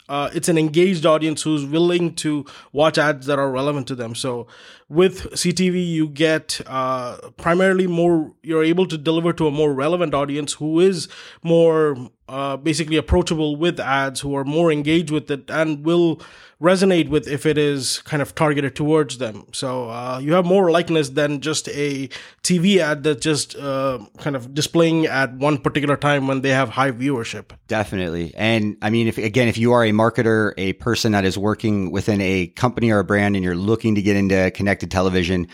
uh, 0.08 0.30
it's 0.34 0.48
an 0.48 0.58
engaged 0.58 1.04
audience 1.04 1.42
who's 1.42 1.64
willing 1.64 2.14
to 2.16 2.44
watch 2.72 2.98
ads 2.98 3.26
that 3.26 3.38
are 3.38 3.50
relevant 3.50 3.86
to 3.88 3.94
them. 3.94 4.14
So 4.14 4.46
with 4.88 5.30
CTV, 5.32 5.86
you 5.86 6.08
get 6.08 6.60
uh, 6.66 7.18
primarily 7.36 7.86
more, 7.86 8.32
you're 8.42 8.64
able 8.64 8.86
to 8.86 8.98
deliver 8.98 9.32
to 9.34 9.46
a 9.46 9.50
more 9.50 9.72
relevant 9.74 10.14
audience 10.14 10.54
who 10.54 10.80
is 10.80 11.08
more 11.42 12.10
uh, 12.28 12.56
basically 12.56 12.96
approachable 12.96 13.56
with 13.56 13.80
ads, 13.80 14.20
who 14.20 14.36
are 14.36 14.44
more 14.44 14.70
engaged 14.70 15.10
with 15.10 15.30
it 15.30 15.50
and 15.50 15.84
will 15.84 16.20
resonate 16.60 17.08
with 17.08 17.28
if 17.28 17.46
it 17.46 17.56
is 17.56 18.02
kind 18.02 18.20
of 18.20 18.34
targeted 18.34 18.74
towards 18.74 19.18
them. 19.18 19.46
So 19.52 19.90
uh, 19.90 20.18
you 20.20 20.32
have 20.32 20.44
more 20.44 20.70
likeness 20.70 21.10
than 21.10 21.40
just 21.40 21.68
a 21.68 22.08
TV 22.42 22.78
ad 22.78 23.04
that's 23.04 23.20
just 23.20 23.56
uh, 23.56 24.00
kind 24.18 24.34
of 24.34 24.54
displaying 24.54 25.06
at 25.06 25.34
one 25.34 25.58
particular 25.58 25.96
time 25.96 26.26
when 26.26 26.40
they 26.42 26.50
have 26.50 26.70
high 26.70 26.90
viewership. 26.90 27.52
Definitely. 27.68 28.34
And 28.36 28.76
I 28.82 28.90
mean, 28.90 29.06
if 29.06 29.18
again, 29.18 29.48
if 29.48 29.56
you 29.56 29.72
are 29.72 29.84
a 29.84 29.92
marketer, 29.92 30.52
a 30.56 30.72
person 30.74 31.12
that 31.12 31.24
is 31.24 31.38
working 31.38 31.92
within 31.92 32.20
a 32.20 32.48
company 32.48 32.90
or 32.90 32.98
a 32.98 33.04
brand 33.04 33.36
and 33.36 33.44
you're 33.44 33.54
looking 33.54 33.94
to 33.94 34.02
get 34.02 34.16
into 34.16 34.50
connected 34.50 34.90
television, 34.90 35.46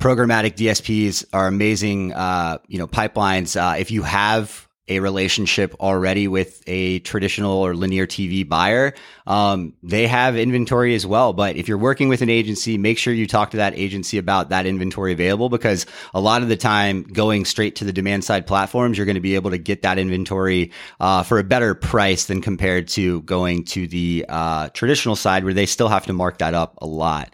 programmatic 0.00 0.56
DSPs 0.56 1.26
are 1.32 1.46
amazing, 1.46 2.12
uh, 2.14 2.58
you 2.66 2.78
know, 2.78 2.88
pipelines. 2.88 3.56
Uh, 3.56 3.76
if 3.78 3.90
you 3.92 4.02
have 4.02 4.66
a 4.90 4.98
relationship 5.00 5.74
already 5.80 6.28
with 6.28 6.62
a 6.66 6.98
traditional 6.98 7.52
or 7.52 7.74
linear 7.74 8.06
TV 8.06 8.46
buyer, 8.46 8.92
um, 9.26 9.72
they 9.82 10.06
have 10.06 10.36
inventory 10.36 10.94
as 10.94 11.06
well. 11.06 11.32
But 11.32 11.56
if 11.56 11.68
you're 11.68 11.78
working 11.78 12.08
with 12.08 12.20
an 12.20 12.28
agency, 12.28 12.76
make 12.76 12.98
sure 12.98 13.14
you 13.14 13.26
talk 13.26 13.52
to 13.52 13.58
that 13.58 13.74
agency 13.76 14.18
about 14.18 14.50
that 14.50 14.66
inventory 14.66 15.12
available 15.12 15.48
because 15.48 15.86
a 16.12 16.20
lot 16.20 16.42
of 16.42 16.48
the 16.48 16.56
time, 16.56 17.04
going 17.04 17.44
straight 17.44 17.76
to 17.76 17.84
the 17.84 17.92
demand 17.92 18.24
side 18.24 18.46
platforms, 18.46 18.98
you're 18.98 19.06
going 19.06 19.14
to 19.14 19.20
be 19.20 19.36
able 19.36 19.52
to 19.52 19.58
get 19.58 19.82
that 19.82 19.98
inventory 19.98 20.72
uh, 20.98 21.22
for 21.22 21.38
a 21.38 21.44
better 21.44 21.74
price 21.74 22.26
than 22.26 22.42
compared 22.42 22.88
to 22.88 23.22
going 23.22 23.64
to 23.64 23.86
the 23.86 24.26
uh, 24.28 24.68
traditional 24.70 25.14
side 25.14 25.44
where 25.44 25.54
they 25.54 25.66
still 25.66 25.88
have 25.88 26.06
to 26.06 26.12
mark 26.12 26.38
that 26.38 26.54
up 26.54 26.76
a 26.82 26.86
lot. 26.86 27.32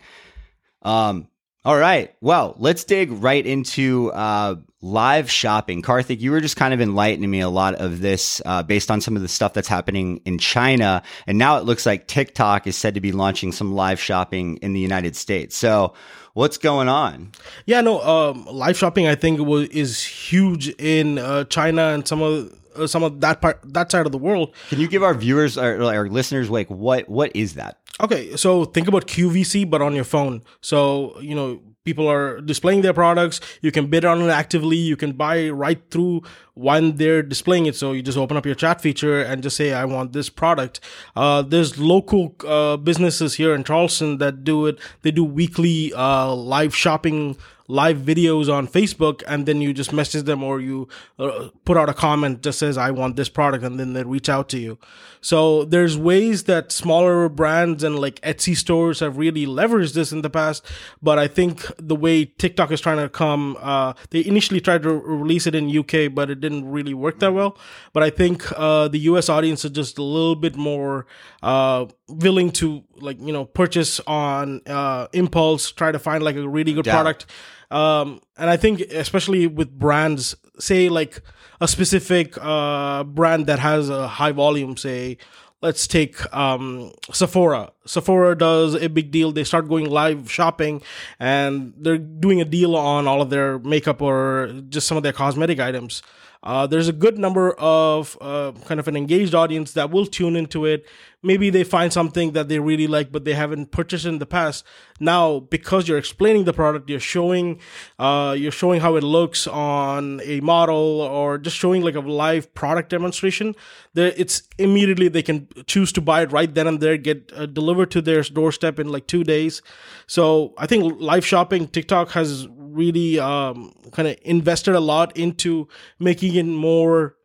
Um, 0.82 1.28
all 1.66 1.76
right. 1.76 2.14
Well, 2.20 2.54
let's 2.58 2.84
dig 2.84 3.10
right 3.10 3.44
into 3.44 4.12
uh, 4.12 4.54
live 4.80 5.28
shopping. 5.28 5.82
Karthik, 5.82 6.20
you 6.20 6.30
were 6.30 6.40
just 6.40 6.54
kind 6.54 6.72
of 6.72 6.80
enlightening 6.80 7.28
me 7.28 7.40
a 7.40 7.48
lot 7.48 7.74
of 7.74 8.00
this 8.00 8.40
uh, 8.46 8.62
based 8.62 8.88
on 8.88 9.00
some 9.00 9.16
of 9.16 9.22
the 9.22 9.26
stuff 9.26 9.52
that's 9.52 9.66
happening 9.66 10.20
in 10.24 10.38
China. 10.38 11.02
And 11.26 11.38
now 11.38 11.58
it 11.58 11.64
looks 11.64 11.84
like 11.84 12.06
TikTok 12.06 12.68
is 12.68 12.76
said 12.76 12.94
to 12.94 13.00
be 13.00 13.10
launching 13.10 13.50
some 13.50 13.74
live 13.74 13.98
shopping 13.98 14.58
in 14.58 14.74
the 14.74 14.78
United 14.78 15.16
States. 15.16 15.56
So, 15.56 15.94
what's 16.34 16.56
going 16.56 16.88
on? 16.88 17.32
Yeah, 17.64 17.80
no, 17.80 18.00
um, 18.00 18.44
live 18.44 18.78
shopping 18.78 19.08
I 19.08 19.16
think 19.16 19.40
was, 19.40 19.68
is 19.70 20.04
huge 20.04 20.68
in 20.68 21.18
uh, 21.18 21.42
China 21.44 21.88
and 21.88 22.06
some 22.06 22.22
of 22.22 22.56
uh, 22.76 22.86
some 22.86 23.02
of 23.02 23.20
that 23.22 23.40
part 23.40 23.58
that 23.64 23.90
side 23.90 24.06
of 24.06 24.12
the 24.12 24.18
world. 24.18 24.54
Can 24.68 24.78
you 24.78 24.86
give 24.86 25.02
our 25.02 25.14
viewers 25.14 25.58
or 25.58 25.82
our 25.82 26.08
listeners 26.08 26.48
like 26.48 26.68
what 26.68 27.08
what 27.08 27.34
is 27.34 27.54
that? 27.54 27.80
Okay, 27.98 28.36
so 28.36 28.66
think 28.66 28.88
about 28.88 29.06
QVC, 29.06 29.68
but 29.68 29.80
on 29.80 29.94
your 29.94 30.04
phone. 30.04 30.42
So, 30.60 31.18
you 31.20 31.34
know, 31.34 31.62
people 31.86 32.06
are 32.10 32.42
displaying 32.42 32.82
their 32.82 32.92
products. 32.92 33.40
You 33.62 33.72
can 33.72 33.86
bid 33.86 34.04
on 34.04 34.20
it 34.20 34.28
actively. 34.28 34.76
You 34.76 34.96
can 34.96 35.12
buy 35.12 35.48
right 35.48 35.80
through 35.90 36.22
when 36.52 36.96
they're 36.96 37.22
displaying 37.22 37.64
it. 37.64 37.74
So 37.74 37.92
you 37.92 38.02
just 38.02 38.18
open 38.18 38.36
up 38.36 38.44
your 38.44 38.54
chat 38.54 38.82
feature 38.82 39.22
and 39.22 39.42
just 39.42 39.56
say, 39.56 39.72
I 39.72 39.86
want 39.86 40.12
this 40.12 40.28
product. 40.28 40.80
Uh, 41.14 41.40
there's 41.40 41.78
local 41.78 42.36
uh, 42.46 42.76
businesses 42.76 43.36
here 43.36 43.54
in 43.54 43.64
Charleston 43.64 44.18
that 44.18 44.44
do 44.44 44.66
it. 44.66 44.78
They 45.00 45.10
do 45.10 45.24
weekly 45.24 45.94
uh, 45.94 46.34
live 46.34 46.76
shopping 46.76 47.38
live 47.68 47.98
videos 47.98 48.52
on 48.52 48.68
Facebook 48.68 49.22
and 49.26 49.46
then 49.46 49.60
you 49.60 49.72
just 49.72 49.92
message 49.92 50.24
them 50.24 50.42
or 50.42 50.60
you 50.60 50.88
uh, 51.18 51.48
put 51.64 51.76
out 51.76 51.88
a 51.88 51.94
comment 51.94 52.42
that 52.42 52.52
says, 52.52 52.78
I 52.78 52.90
want 52.90 53.16
this 53.16 53.28
product 53.28 53.64
and 53.64 53.78
then 53.78 53.92
they 53.92 54.04
reach 54.04 54.28
out 54.28 54.48
to 54.50 54.58
you. 54.58 54.78
So 55.20 55.64
there's 55.64 55.98
ways 55.98 56.44
that 56.44 56.70
smaller 56.70 57.28
brands 57.28 57.82
and 57.82 57.98
like 57.98 58.20
Etsy 58.20 58.56
stores 58.56 59.00
have 59.00 59.16
really 59.16 59.44
leveraged 59.46 59.94
this 59.94 60.12
in 60.12 60.22
the 60.22 60.30
past. 60.30 60.64
But 61.02 61.18
I 61.18 61.26
think 61.26 61.66
the 61.78 61.96
way 61.96 62.26
TikTok 62.26 62.70
is 62.70 62.80
trying 62.80 62.98
to 62.98 63.08
come, 63.08 63.56
uh, 63.60 63.94
they 64.10 64.24
initially 64.24 64.60
tried 64.60 64.82
to 64.84 64.90
release 64.92 65.46
it 65.46 65.54
in 65.54 65.76
UK, 65.76 66.14
but 66.14 66.30
it 66.30 66.40
didn't 66.40 66.70
really 66.70 66.94
work 66.94 67.18
that 67.20 67.32
well. 67.32 67.58
But 67.92 68.02
I 68.02 68.10
think, 68.10 68.44
uh, 68.56 68.88
the 68.88 68.98
US 69.10 69.28
audience 69.28 69.64
is 69.64 69.72
just 69.72 69.98
a 69.98 70.02
little 70.02 70.36
bit 70.36 70.54
more, 70.56 71.06
uh, 71.42 71.86
willing 72.08 72.52
to 72.52 72.84
like, 72.96 73.20
you 73.20 73.32
know, 73.32 73.44
purchase 73.44 74.00
on, 74.06 74.60
uh, 74.66 75.08
impulse, 75.12 75.72
try 75.72 75.90
to 75.90 75.98
find 75.98 76.22
like 76.22 76.36
a 76.36 76.48
really 76.48 76.72
good 76.72 76.86
yeah. 76.86 76.92
product 76.92 77.26
um, 77.70 78.20
and 78.36 78.50
I 78.50 78.56
think 78.56 78.80
especially 78.80 79.46
with 79.46 79.70
brands, 79.78 80.34
say 80.58 80.88
like 80.88 81.20
a 81.60 81.68
specific 81.68 82.36
uh, 82.40 83.04
brand 83.04 83.46
that 83.46 83.58
has 83.58 83.88
a 83.88 84.08
high 84.08 84.32
volume, 84.32 84.76
say 84.76 85.18
let's 85.62 85.86
take 85.86 86.32
um, 86.34 86.92
Sephora. 87.12 87.72
Sephora 87.86 88.36
does 88.36 88.74
a 88.74 88.88
big 88.88 89.10
deal. 89.10 89.32
They 89.32 89.44
start 89.44 89.68
going 89.68 89.88
live 89.88 90.30
shopping 90.30 90.82
and 91.18 91.72
they're 91.76 91.98
doing 91.98 92.40
a 92.40 92.44
deal 92.44 92.76
on 92.76 93.06
all 93.06 93.22
of 93.22 93.30
their 93.30 93.58
makeup 93.58 94.02
or 94.02 94.52
just 94.68 94.86
some 94.86 94.96
of 94.96 95.02
their 95.02 95.12
cosmetic 95.12 95.58
items. 95.58 96.02
Uh, 96.46 96.64
there's 96.64 96.86
a 96.86 96.92
good 96.92 97.18
number 97.18 97.50
of 97.58 98.16
uh, 98.20 98.52
kind 98.66 98.78
of 98.78 98.86
an 98.86 98.96
engaged 98.96 99.34
audience 99.34 99.72
that 99.72 99.90
will 99.90 100.06
tune 100.06 100.36
into 100.36 100.64
it. 100.64 100.86
Maybe 101.20 101.50
they 101.50 101.64
find 101.64 101.92
something 101.92 102.34
that 102.34 102.48
they 102.48 102.60
really 102.60 102.86
like, 102.86 103.10
but 103.10 103.24
they 103.24 103.34
haven't 103.34 103.72
purchased 103.72 104.06
in 104.06 104.18
the 104.18 104.26
past. 104.26 104.64
Now, 105.00 105.40
because 105.40 105.88
you're 105.88 105.98
explaining 105.98 106.44
the 106.44 106.52
product, 106.52 106.88
you're 106.88 107.00
showing, 107.00 107.58
uh, 107.98 108.36
you're 108.38 108.52
showing 108.52 108.80
how 108.80 108.94
it 108.94 109.02
looks 109.02 109.48
on 109.48 110.20
a 110.22 110.38
model, 110.38 111.00
or 111.00 111.38
just 111.38 111.56
showing 111.56 111.82
like 111.82 111.96
a 111.96 112.00
live 112.00 112.54
product 112.54 112.90
demonstration. 112.90 113.56
It's 113.96 114.44
immediately 114.56 115.08
they 115.08 115.22
can 115.22 115.48
choose 115.66 115.90
to 115.94 116.00
buy 116.00 116.22
it 116.22 116.30
right 116.30 116.54
then 116.54 116.68
and 116.68 116.78
there, 116.78 116.96
get 116.96 117.32
uh, 117.34 117.46
delivered 117.46 117.90
to 117.90 118.00
their 118.00 118.22
doorstep 118.22 118.78
in 118.78 118.88
like 118.88 119.08
two 119.08 119.24
days. 119.24 119.62
So 120.06 120.54
I 120.58 120.66
think 120.66 121.00
live 121.00 121.26
shopping, 121.26 121.66
TikTok 121.66 122.10
has 122.10 122.46
really 122.76 123.18
um, 123.18 123.74
kind 123.90 124.06
of 124.06 124.16
invested 124.22 124.74
a 124.74 124.80
lot 124.80 125.16
into 125.16 125.66
making 125.98 126.35
more 126.44 127.16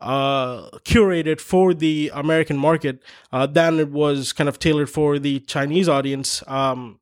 uh, 0.00 0.70
curated 0.84 1.40
for 1.40 1.74
the 1.74 2.10
American 2.14 2.56
market 2.56 3.02
uh, 3.32 3.46
than 3.46 3.78
it 3.78 3.90
was 3.90 4.32
kind 4.32 4.48
of 4.48 4.58
tailored 4.58 4.90
for 4.90 5.18
the 5.18 5.40
Chinese 5.40 5.88
audience. 5.88 6.42
Um, 6.46 7.00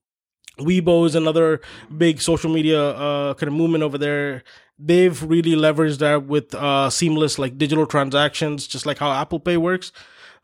Weibo 0.58 1.06
is 1.06 1.14
another 1.14 1.60
big 1.96 2.20
social 2.20 2.50
media 2.50 2.90
uh, 2.90 3.34
kind 3.34 3.48
of 3.48 3.54
movement 3.54 3.84
over 3.84 3.96
there. 3.96 4.42
They've 4.78 5.20
really 5.22 5.52
leveraged 5.52 5.98
that 5.98 6.26
with 6.26 6.54
uh, 6.54 6.90
seamless 6.90 7.38
like 7.38 7.58
digital 7.58 7.86
transactions, 7.86 8.66
just 8.66 8.86
like 8.86 8.98
how 8.98 9.12
Apple 9.12 9.40
Pay 9.40 9.56
works. 9.56 9.92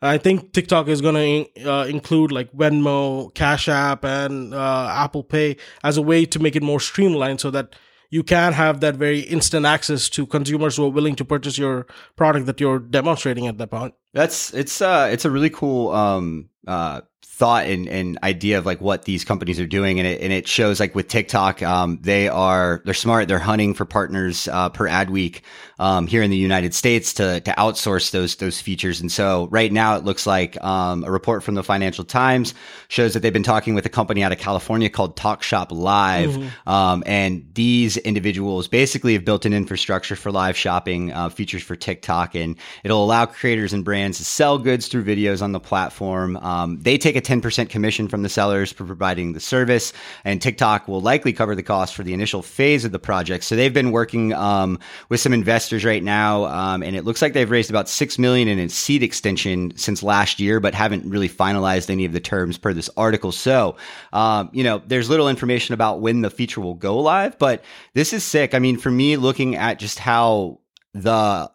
I 0.01 0.17
think 0.17 0.51
TikTok 0.53 0.87
is 0.87 1.01
going 1.01 1.47
to 1.55 1.69
uh, 1.69 1.85
include 1.85 2.31
like 2.31 2.51
Venmo, 2.51 3.33
Cash 3.33 3.67
App, 3.69 4.03
and 4.03 4.53
uh, 4.53 4.89
Apple 4.91 5.23
Pay 5.23 5.57
as 5.83 5.97
a 5.97 6.01
way 6.01 6.25
to 6.25 6.39
make 6.39 6.55
it 6.55 6.63
more 6.63 6.79
streamlined 6.79 7.39
so 7.39 7.49
that 7.51 7.75
you 8.09 8.23
can 8.23 8.53
have 8.53 8.79
that 8.81 8.95
very 8.95 9.19
instant 9.21 9.65
access 9.65 10.09
to 10.09 10.25
consumers 10.25 10.77
who 10.77 10.85
are 10.85 10.89
willing 10.89 11.15
to 11.15 11.25
purchase 11.25 11.57
your 11.57 11.85
product 12.15 12.45
that 12.45 12.59
you're 12.59 12.79
demonstrating 12.79 13.47
at 13.47 13.57
that 13.57 13.71
point. 13.71 13.93
That's 14.13 14.53
it's 14.53 14.81
uh 14.81 15.09
it's 15.11 15.25
a 15.25 15.31
really 15.31 15.49
cool 15.49 15.91
um 15.91 16.49
uh 16.67 17.01
thought 17.35 17.65
and, 17.65 17.87
and 17.87 18.19
idea 18.23 18.57
of 18.57 18.65
like 18.65 18.81
what 18.81 19.05
these 19.05 19.23
companies 19.23 19.59
are 19.59 19.65
doing. 19.65 19.99
And 19.99 20.07
it, 20.07 20.21
and 20.21 20.31
it 20.31 20.47
shows 20.47 20.79
like 20.79 20.93
with 20.93 21.07
TikTok, 21.07 21.61
um, 21.63 21.99
they 22.01 22.27
are, 22.27 22.81
they're 22.85 22.93
smart. 22.93 23.27
They're 23.27 23.39
hunting 23.39 23.73
for 23.73 23.85
partners, 23.85 24.47
uh, 24.47 24.69
per 24.69 24.87
Adweek, 24.87 25.41
um, 25.77 26.07
here 26.07 26.21
in 26.21 26.31
the 26.31 26.37
United 26.37 26.73
States 26.73 27.13
to, 27.15 27.41
to 27.41 27.51
outsource 27.51 28.11
those, 28.11 28.35
those 28.35 28.61
features. 28.61 29.01
And 29.01 29.11
so 29.11 29.47
right 29.51 29.71
now 29.71 29.97
it 29.97 30.05
looks 30.05 30.27
like, 30.27 30.61
um, 30.63 31.03
a 31.03 31.11
report 31.11 31.43
from 31.43 31.55
the 31.55 31.63
Financial 31.63 32.05
Times 32.05 32.53
shows 32.87 33.13
that 33.13 33.21
they've 33.21 33.33
been 33.33 33.43
talking 33.43 33.75
with 33.75 33.85
a 33.85 33.89
company 33.89 34.23
out 34.23 34.31
of 34.31 34.37
California 34.37 34.89
called 34.89 35.17
Talk 35.17 35.43
Shop 35.43 35.71
Live. 35.71 36.29
Mm-hmm. 36.29 36.69
Um, 36.69 37.03
and 37.05 37.45
these 37.53 37.97
individuals 37.97 38.67
basically 38.67 39.13
have 39.13 39.25
built 39.25 39.45
an 39.45 39.53
infrastructure 39.53 40.15
for 40.15 40.31
live 40.31 40.55
shopping, 40.55 41.11
uh, 41.11 41.29
features 41.29 41.63
for 41.63 41.75
TikTok 41.75 42.35
and 42.35 42.55
it'll 42.83 43.03
allow 43.03 43.25
creators 43.25 43.73
and 43.73 43.83
brands 43.83 44.19
to 44.19 44.25
sell 44.25 44.57
goods 44.57 44.87
through 44.87 45.03
videos 45.03 45.41
on 45.41 45.51
the 45.51 45.59
platform. 45.59 46.37
Um, 46.37 46.79
they 46.81 46.97
take 46.97 47.15
take 47.15 47.23
a 47.23 47.24
10% 47.25 47.69
commission 47.69 48.07
from 48.07 48.21
the 48.21 48.29
sellers 48.29 48.71
for 48.71 48.85
providing 48.85 49.33
the 49.33 49.39
service, 49.39 49.91
and 50.23 50.41
TikTok 50.41 50.87
will 50.87 51.01
likely 51.01 51.33
cover 51.33 51.55
the 51.55 51.63
cost 51.63 51.95
for 51.95 52.03
the 52.03 52.13
initial 52.13 52.41
phase 52.41 52.85
of 52.85 52.91
the 52.91 52.99
project. 52.99 53.43
So 53.43 53.55
they've 53.55 53.73
been 53.73 53.91
working 53.91 54.33
um, 54.33 54.79
with 55.09 55.19
some 55.19 55.33
investors 55.33 55.83
right 55.83 56.03
now, 56.03 56.45
um, 56.45 56.83
and 56.83 56.95
it 56.95 57.03
looks 57.03 57.21
like 57.21 57.33
they've 57.33 57.49
raised 57.49 57.69
about 57.69 57.89
six 57.89 58.17
million 58.17 58.47
in 58.47 58.59
a 58.59 58.69
seed 58.69 59.03
extension 59.03 59.75
since 59.75 60.03
last 60.03 60.39
year, 60.39 60.59
but 60.59 60.73
haven't 60.73 61.09
really 61.09 61.29
finalized 61.29 61.89
any 61.89 62.05
of 62.05 62.13
the 62.13 62.19
terms 62.19 62.57
per 62.57 62.73
this 62.73 62.89
article. 62.95 63.31
So, 63.31 63.75
um, 64.13 64.49
you 64.53 64.63
know, 64.63 64.81
there's 64.85 65.09
little 65.09 65.27
information 65.27 65.73
about 65.73 66.01
when 66.01 66.21
the 66.21 66.29
feature 66.29 66.61
will 66.61 66.75
go 66.75 66.99
live, 66.99 67.37
but 67.39 67.63
this 67.93 68.13
is 68.13 68.23
sick. 68.23 68.53
I 68.53 68.59
mean, 68.59 68.77
for 68.77 68.91
me, 68.91 69.17
looking 69.17 69.55
at 69.55 69.79
just 69.79 69.99
how 69.99 70.59
the 70.93 71.51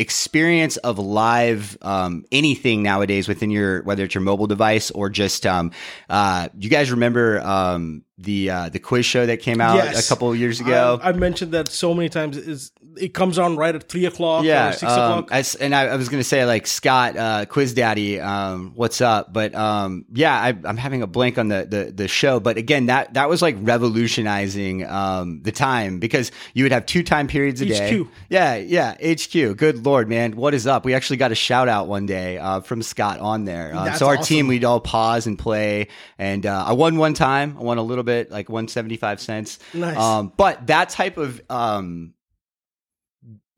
experience 0.00 0.78
of 0.78 0.98
live 0.98 1.76
um, 1.82 2.24
anything 2.32 2.82
nowadays 2.82 3.28
within 3.28 3.50
your 3.50 3.82
whether 3.82 4.02
it's 4.04 4.14
your 4.14 4.22
mobile 4.22 4.46
device 4.46 4.90
or 4.90 5.10
just 5.10 5.44
um, 5.44 5.72
uh, 6.08 6.48
you 6.58 6.70
guys 6.70 6.90
remember 6.90 7.38
um, 7.40 8.02
the 8.22 8.50
uh, 8.50 8.68
the 8.68 8.78
quiz 8.78 9.06
show 9.06 9.26
that 9.26 9.40
came 9.40 9.60
out 9.60 9.76
Yes. 9.76 10.06
a 10.06 10.08
couple 10.08 10.30
of 10.30 10.38
years 10.38 10.60
ago 10.60 10.98
I, 11.02 11.06
have 11.06 11.18
mentioned 11.18 11.52
that 11.52 11.68
so 11.68 11.94
many 11.94 12.08
times. 12.08 12.36
Is 12.36 12.72
it 12.96 13.14
comes 13.14 13.38
on 13.38 13.56
right 13.56 13.74
at 13.74 13.88
three 13.88 14.04
o'clock 14.04 14.44
yeah, 14.44 14.70
or 14.70 14.72
six 14.72 14.92
um, 14.92 14.98
o'clock? 14.98 15.28
I 15.32 15.44
and 15.60 15.74
I, 15.74 15.86
I 15.86 15.96
was 15.96 16.08
going 16.08 16.20
to 16.20 16.28
say 16.28 16.44
like 16.44 16.66
Scott, 16.66 17.16
uh, 17.16 17.46
Quiz 17.46 17.74
Daddy, 17.74 18.20
um, 18.20 18.72
what's 18.74 19.00
up? 19.00 19.32
But 19.32 19.54
um, 19.54 20.04
yeah, 20.12 20.34
I, 20.34 20.48
I'm 20.64 20.76
having 20.76 21.02
a 21.02 21.06
blank 21.06 21.38
on 21.38 21.48
the, 21.48 21.66
the 21.68 21.92
the 21.92 22.08
show. 22.08 22.40
But 22.40 22.56
again, 22.56 22.86
that 22.86 23.14
that 23.14 23.28
was 23.28 23.42
like 23.42 23.56
revolutionizing 23.60 24.86
um, 24.86 25.42
the 25.42 25.52
time 25.52 25.98
because 25.98 26.30
you 26.54 26.64
would 26.64 26.72
have 26.72 26.86
two 26.86 27.02
time 27.02 27.26
periods 27.26 27.60
a 27.60 27.66
day. 27.66 28.04
Yeah, 28.28 28.56
yeah, 28.56 28.94
HQ. 28.94 29.56
Good 29.56 29.84
lord, 29.84 30.08
man, 30.08 30.36
what 30.36 30.54
is 30.54 30.66
up? 30.66 30.84
We 30.84 30.94
actually 30.94 31.16
got 31.16 31.32
a 31.32 31.36
shout 31.36 31.68
out 31.68 31.88
one 31.88 32.06
day 32.06 32.38
uh, 32.38 32.60
from 32.60 32.82
Scott 32.82 33.20
on 33.20 33.44
there. 33.44 33.72
That's 33.72 33.98
so 33.98 34.06
our 34.06 34.14
awesome. 34.14 34.24
team, 34.24 34.46
we'd 34.46 34.64
all 34.64 34.80
pause 34.80 35.26
and 35.26 35.38
play. 35.38 35.88
And 36.18 36.46
uh, 36.46 36.64
I 36.66 36.72
won 36.72 36.96
one 36.98 37.14
time. 37.14 37.56
I 37.58 37.62
won 37.62 37.78
a 37.78 37.82
little 37.82 38.04
bit, 38.04 38.09
like 38.30 38.48
175 38.48 39.20
cents. 39.20 39.58
Nice. 39.74 39.96
Um, 39.96 40.32
but 40.36 40.66
that 40.68 40.90
type 40.90 41.16
of 41.16 41.40
um, 41.50 42.14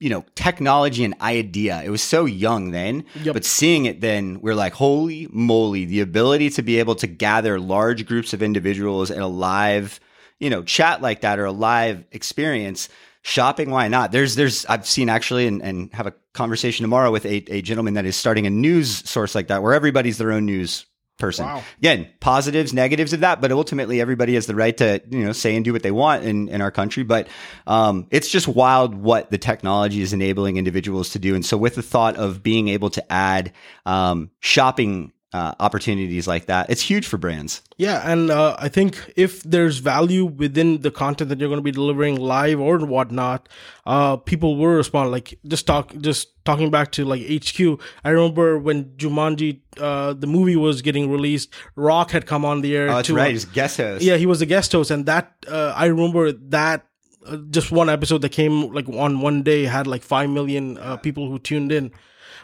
you 0.02 0.10
know, 0.10 0.24
technology 0.34 1.04
and 1.04 1.14
idea. 1.20 1.80
It 1.84 1.90
was 1.90 2.02
so 2.02 2.24
young 2.24 2.72
then, 2.72 3.04
Yep. 3.22 3.34
but 3.34 3.44
seeing 3.44 3.84
it 3.84 4.00
then, 4.00 4.40
we're 4.40 4.56
like, 4.56 4.72
holy 4.72 5.28
moly, 5.30 5.84
the 5.84 6.00
ability 6.00 6.50
to 6.50 6.62
be 6.62 6.80
able 6.80 6.96
to 6.96 7.06
gather 7.06 7.60
large 7.60 8.04
groups 8.04 8.32
of 8.32 8.42
individuals 8.42 9.12
in 9.12 9.20
a 9.20 9.28
live, 9.28 10.00
you 10.40 10.50
know, 10.50 10.64
chat 10.64 11.02
like 11.02 11.20
that 11.20 11.38
or 11.38 11.44
a 11.44 11.52
live 11.52 12.04
experience. 12.10 12.88
Shopping, 13.22 13.70
why 13.70 13.86
not? 13.86 14.10
There's, 14.10 14.34
there's, 14.34 14.66
I've 14.66 14.84
seen 14.88 15.08
actually 15.08 15.46
and, 15.46 15.62
and 15.62 15.92
have 15.94 16.08
a 16.08 16.14
conversation 16.34 16.82
tomorrow 16.82 17.12
with 17.12 17.24
a, 17.24 17.36
a 17.54 17.62
gentleman 17.62 17.94
that 17.94 18.04
is 18.04 18.16
starting 18.16 18.44
a 18.44 18.50
news 18.50 19.08
source 19.08 19.36
like 19.36 19.46
that 19.46 19.62
where 19.62 19.72
everybody's 19.72 20.18
their 20.18 20.32
own 20.32 20.46
news 20.46 20.84
person. 21.22 21.46
Wow. 21.46 21.62
Again, 21.78 22.08
positives, 22.18 22.74
negatives 22.74 23.12
of 23.12 23.20
that, 23.20 23.40
but 23.40 23.52
ultimately 23.52 24.00
everybody 24.00 24.34
has 24.34 24.46
the 24.46 24.56
right 24.56 24.76
to, 24.78 25.00
you 25.08 25.24
know, 25.24 25.32
say 25.32 25.54
and 25.54 25.64
do 25.64 25.72
what 25.72 25.84
they 25.84 25.92
want 25.92 26.24
in, 26.24 26.48
in 26.48 26.60
our 26.60 26.72
country. 26.72 27.04
But 27.04 27.28
um, 27.68 28.08
it's 28.10 28.28
just 28.28 28.48
wild 28.48 28.96
what 28.96 29.30
the 29.30 29.38
technology 29.38 30.02
is 30.02 30.12
enabling 30.12 30.56
individuals 30.56 31.10
to 31.10 31.20
do. 31.20 31.36
And 31.36 31.46
so 31.46 31.56
with 31.56 31.76
the 31.76 31.82
thought 31.82 32.16
of 32.16 32.42
being 32.42 32.66
able 32.66 32.90
to 32.90 33.12
add 33.12 33.52
um, 33.86 34.32
shopping 34.40 35.12
uh, 35.32 35.54
opportunities 35.60 36.28
like 36.28 36.46
that, 36.46 36.68
it's 36.68 36.82
huge 36.82 37.06
for 37.06 37.16
brands. 37.16 37.62
Yeah, 37.78 38.02
and 38.10 38.30
uh, 38.30 38.56
I 38.58 38.68
think 38.68 39.12
if 39.16 39.42
there's 39.42 39.78
value 39.78 40.26
within 40.26 40.82
the 40.82 40.90
content 40.90 41.30
that 41.30 41.40
you're 41.40 41.48
going 41.48 41.58
to 41.58 41.64
be 41.64 41.70
delivering 41.70 42.16
live 42.16 42.60
or 42.60 42.78
whatnot, 42.78 43.48
uh, 43.86 44.16
people 44.18 44.56
will 44.56 44.68
respond. 44.68 45.10
Like 45.10 45.38
just 45.46 45.66
talk, 45.66 45.96
just 45.98 46.44
talking 46.44 46.70
back 46.70 46.92
to 46.92 47.04
like 47.04 47.22
HQ. 47.22 47.80
I 48.04 48.10
remember 48.10 48.58
when 48.58 48.84
Jumanji, 48.96 49.60
uh, 49.78 50.12
the 50.12 50.26
movie 50.26 50.56
was 50.56 50.82
getting 50.82 51.10
released, 51.10 51.54
Rock 51.76 52.10
had 52.10 52.26
come 52.26 52.44
on 52.44 52.60
the 52.60 52.76
air. 52.76 52.90
Oh, 52.90 52.96
that's 52.96 53.08
to, 53.08 53.14
uh, 53.14 53.16
right. 53.16 53.34
It's 53.34 53.46
guest 53.46 53.78
host. 53.78 54.04
yeah, 54.04 54.16
he 54.16 54.26
was 54.26 54.40
the 54.40 54.46
guest 54.46 54.72
host, 54.72 54.90
and 54.90 55.06
that 55.06 55.32
uh, 55.48 55.72
I 55.74 55.86
remember 55.86 56.32
that 56.32 56.86
uh, 57.26 57.38
just 57.50 57.72
one 57.72 57.88
episode 57.88 58.20
that 58.22 58.32
came 58.32 58.72
like 58.72 58.88
on 58.88 59.20
one 59.20 59.42
day 59.42 59.64
had 59.64 59.86
like 59.86 60.02
five 60.02 60.28
million 60.28 60.76
uh, 60.78 60.96
people 60.98 61.28
who 61.28 61.38
tuned 61.38 61.72
in. 61.72 61.90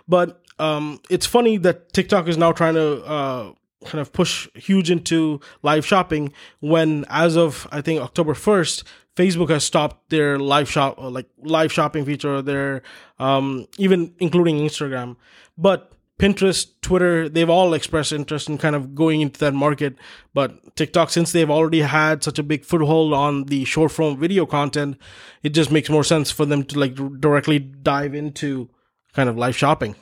But 0.07 0.43
um, 0.59 1.01
it's 1.11 1.27
funny 1.27 1.57
that 1.59 1.93
TikTok 1.93 2.29
is 2.29 2.37
now 2.37 2.53
trying 2.53 2.75
to 2.75 3.05
uh, 3.05 3.53
kind 3.85 4.01
of 4.01 4.13
push 4.13 4.49
huge 4.55 4.91
into 4.91 5.41
live 5.63 5.87
shopping 5.87 6.33
when, 6.61 7.05
as 7.09 7.37
of 7.37 7.67
I 7.71 7.81
think 7.81 8.01
October 8.01 8.35
first, 8.35 8.85
Facebook 9.17 9.51
has 9.51 9.65
stopped 9.65 10.11
their 10.11 10.39
live 10.39 10.71
shop 10.71 10.99
uh, 10.99 11.11
like 11.11 11.27
live 11.39 11.73
shopping 11.73 12.05
feature. 12.05 12.41
Their 12.43 12.83
um, 13.19 13.67
even 13.79 14.15
including 14.19 14.59
Instagram, 14.59 15.17
but 15.57 15.93
Pinterest, 16.19 16.67
Twitter, 16.83 17.29
they've 17.29 17.49
all 17.49 17.75
expressed 17.75 18.13
interest 18.13 18.49
in 18.49 18.59
kind 18.59 18.75
of 18.75 18.95
going 18.95 19.21
into 19.21 19.39
that 19.41 19.55
market. 19.55 19.97
But 20.35 20.75
TikTok, 20.75 21.11
since 21.11 21.31
they've 21.31 21.51
already 21.51 21.83
had 21.83 22.25
such 22.25 22.41
a 22.41 22.43
big 22.43 22.65
foothold 22.65 23.13
on 23.13 23.45
the 23.45 23.65
short 23.65 23.93
form 23.93 24.19
video 24.19 24.45
content, 24.45 24.99
it 25.45 25.51
just 25.51 25.71
makes 25.71 25.89
more 25.89 26.03
sense 26.03 26.31
for 26.33 26.45
them 26.45 26.65
to 26.65 26.79
like 26.79 26.97
directly 27.21 27.61
dive 27.61 28.15
into 28.15 28.69
kind 29.15 29.29
of 29.29 29.37
live 29.37 29.57
shopping. 29.57 29.95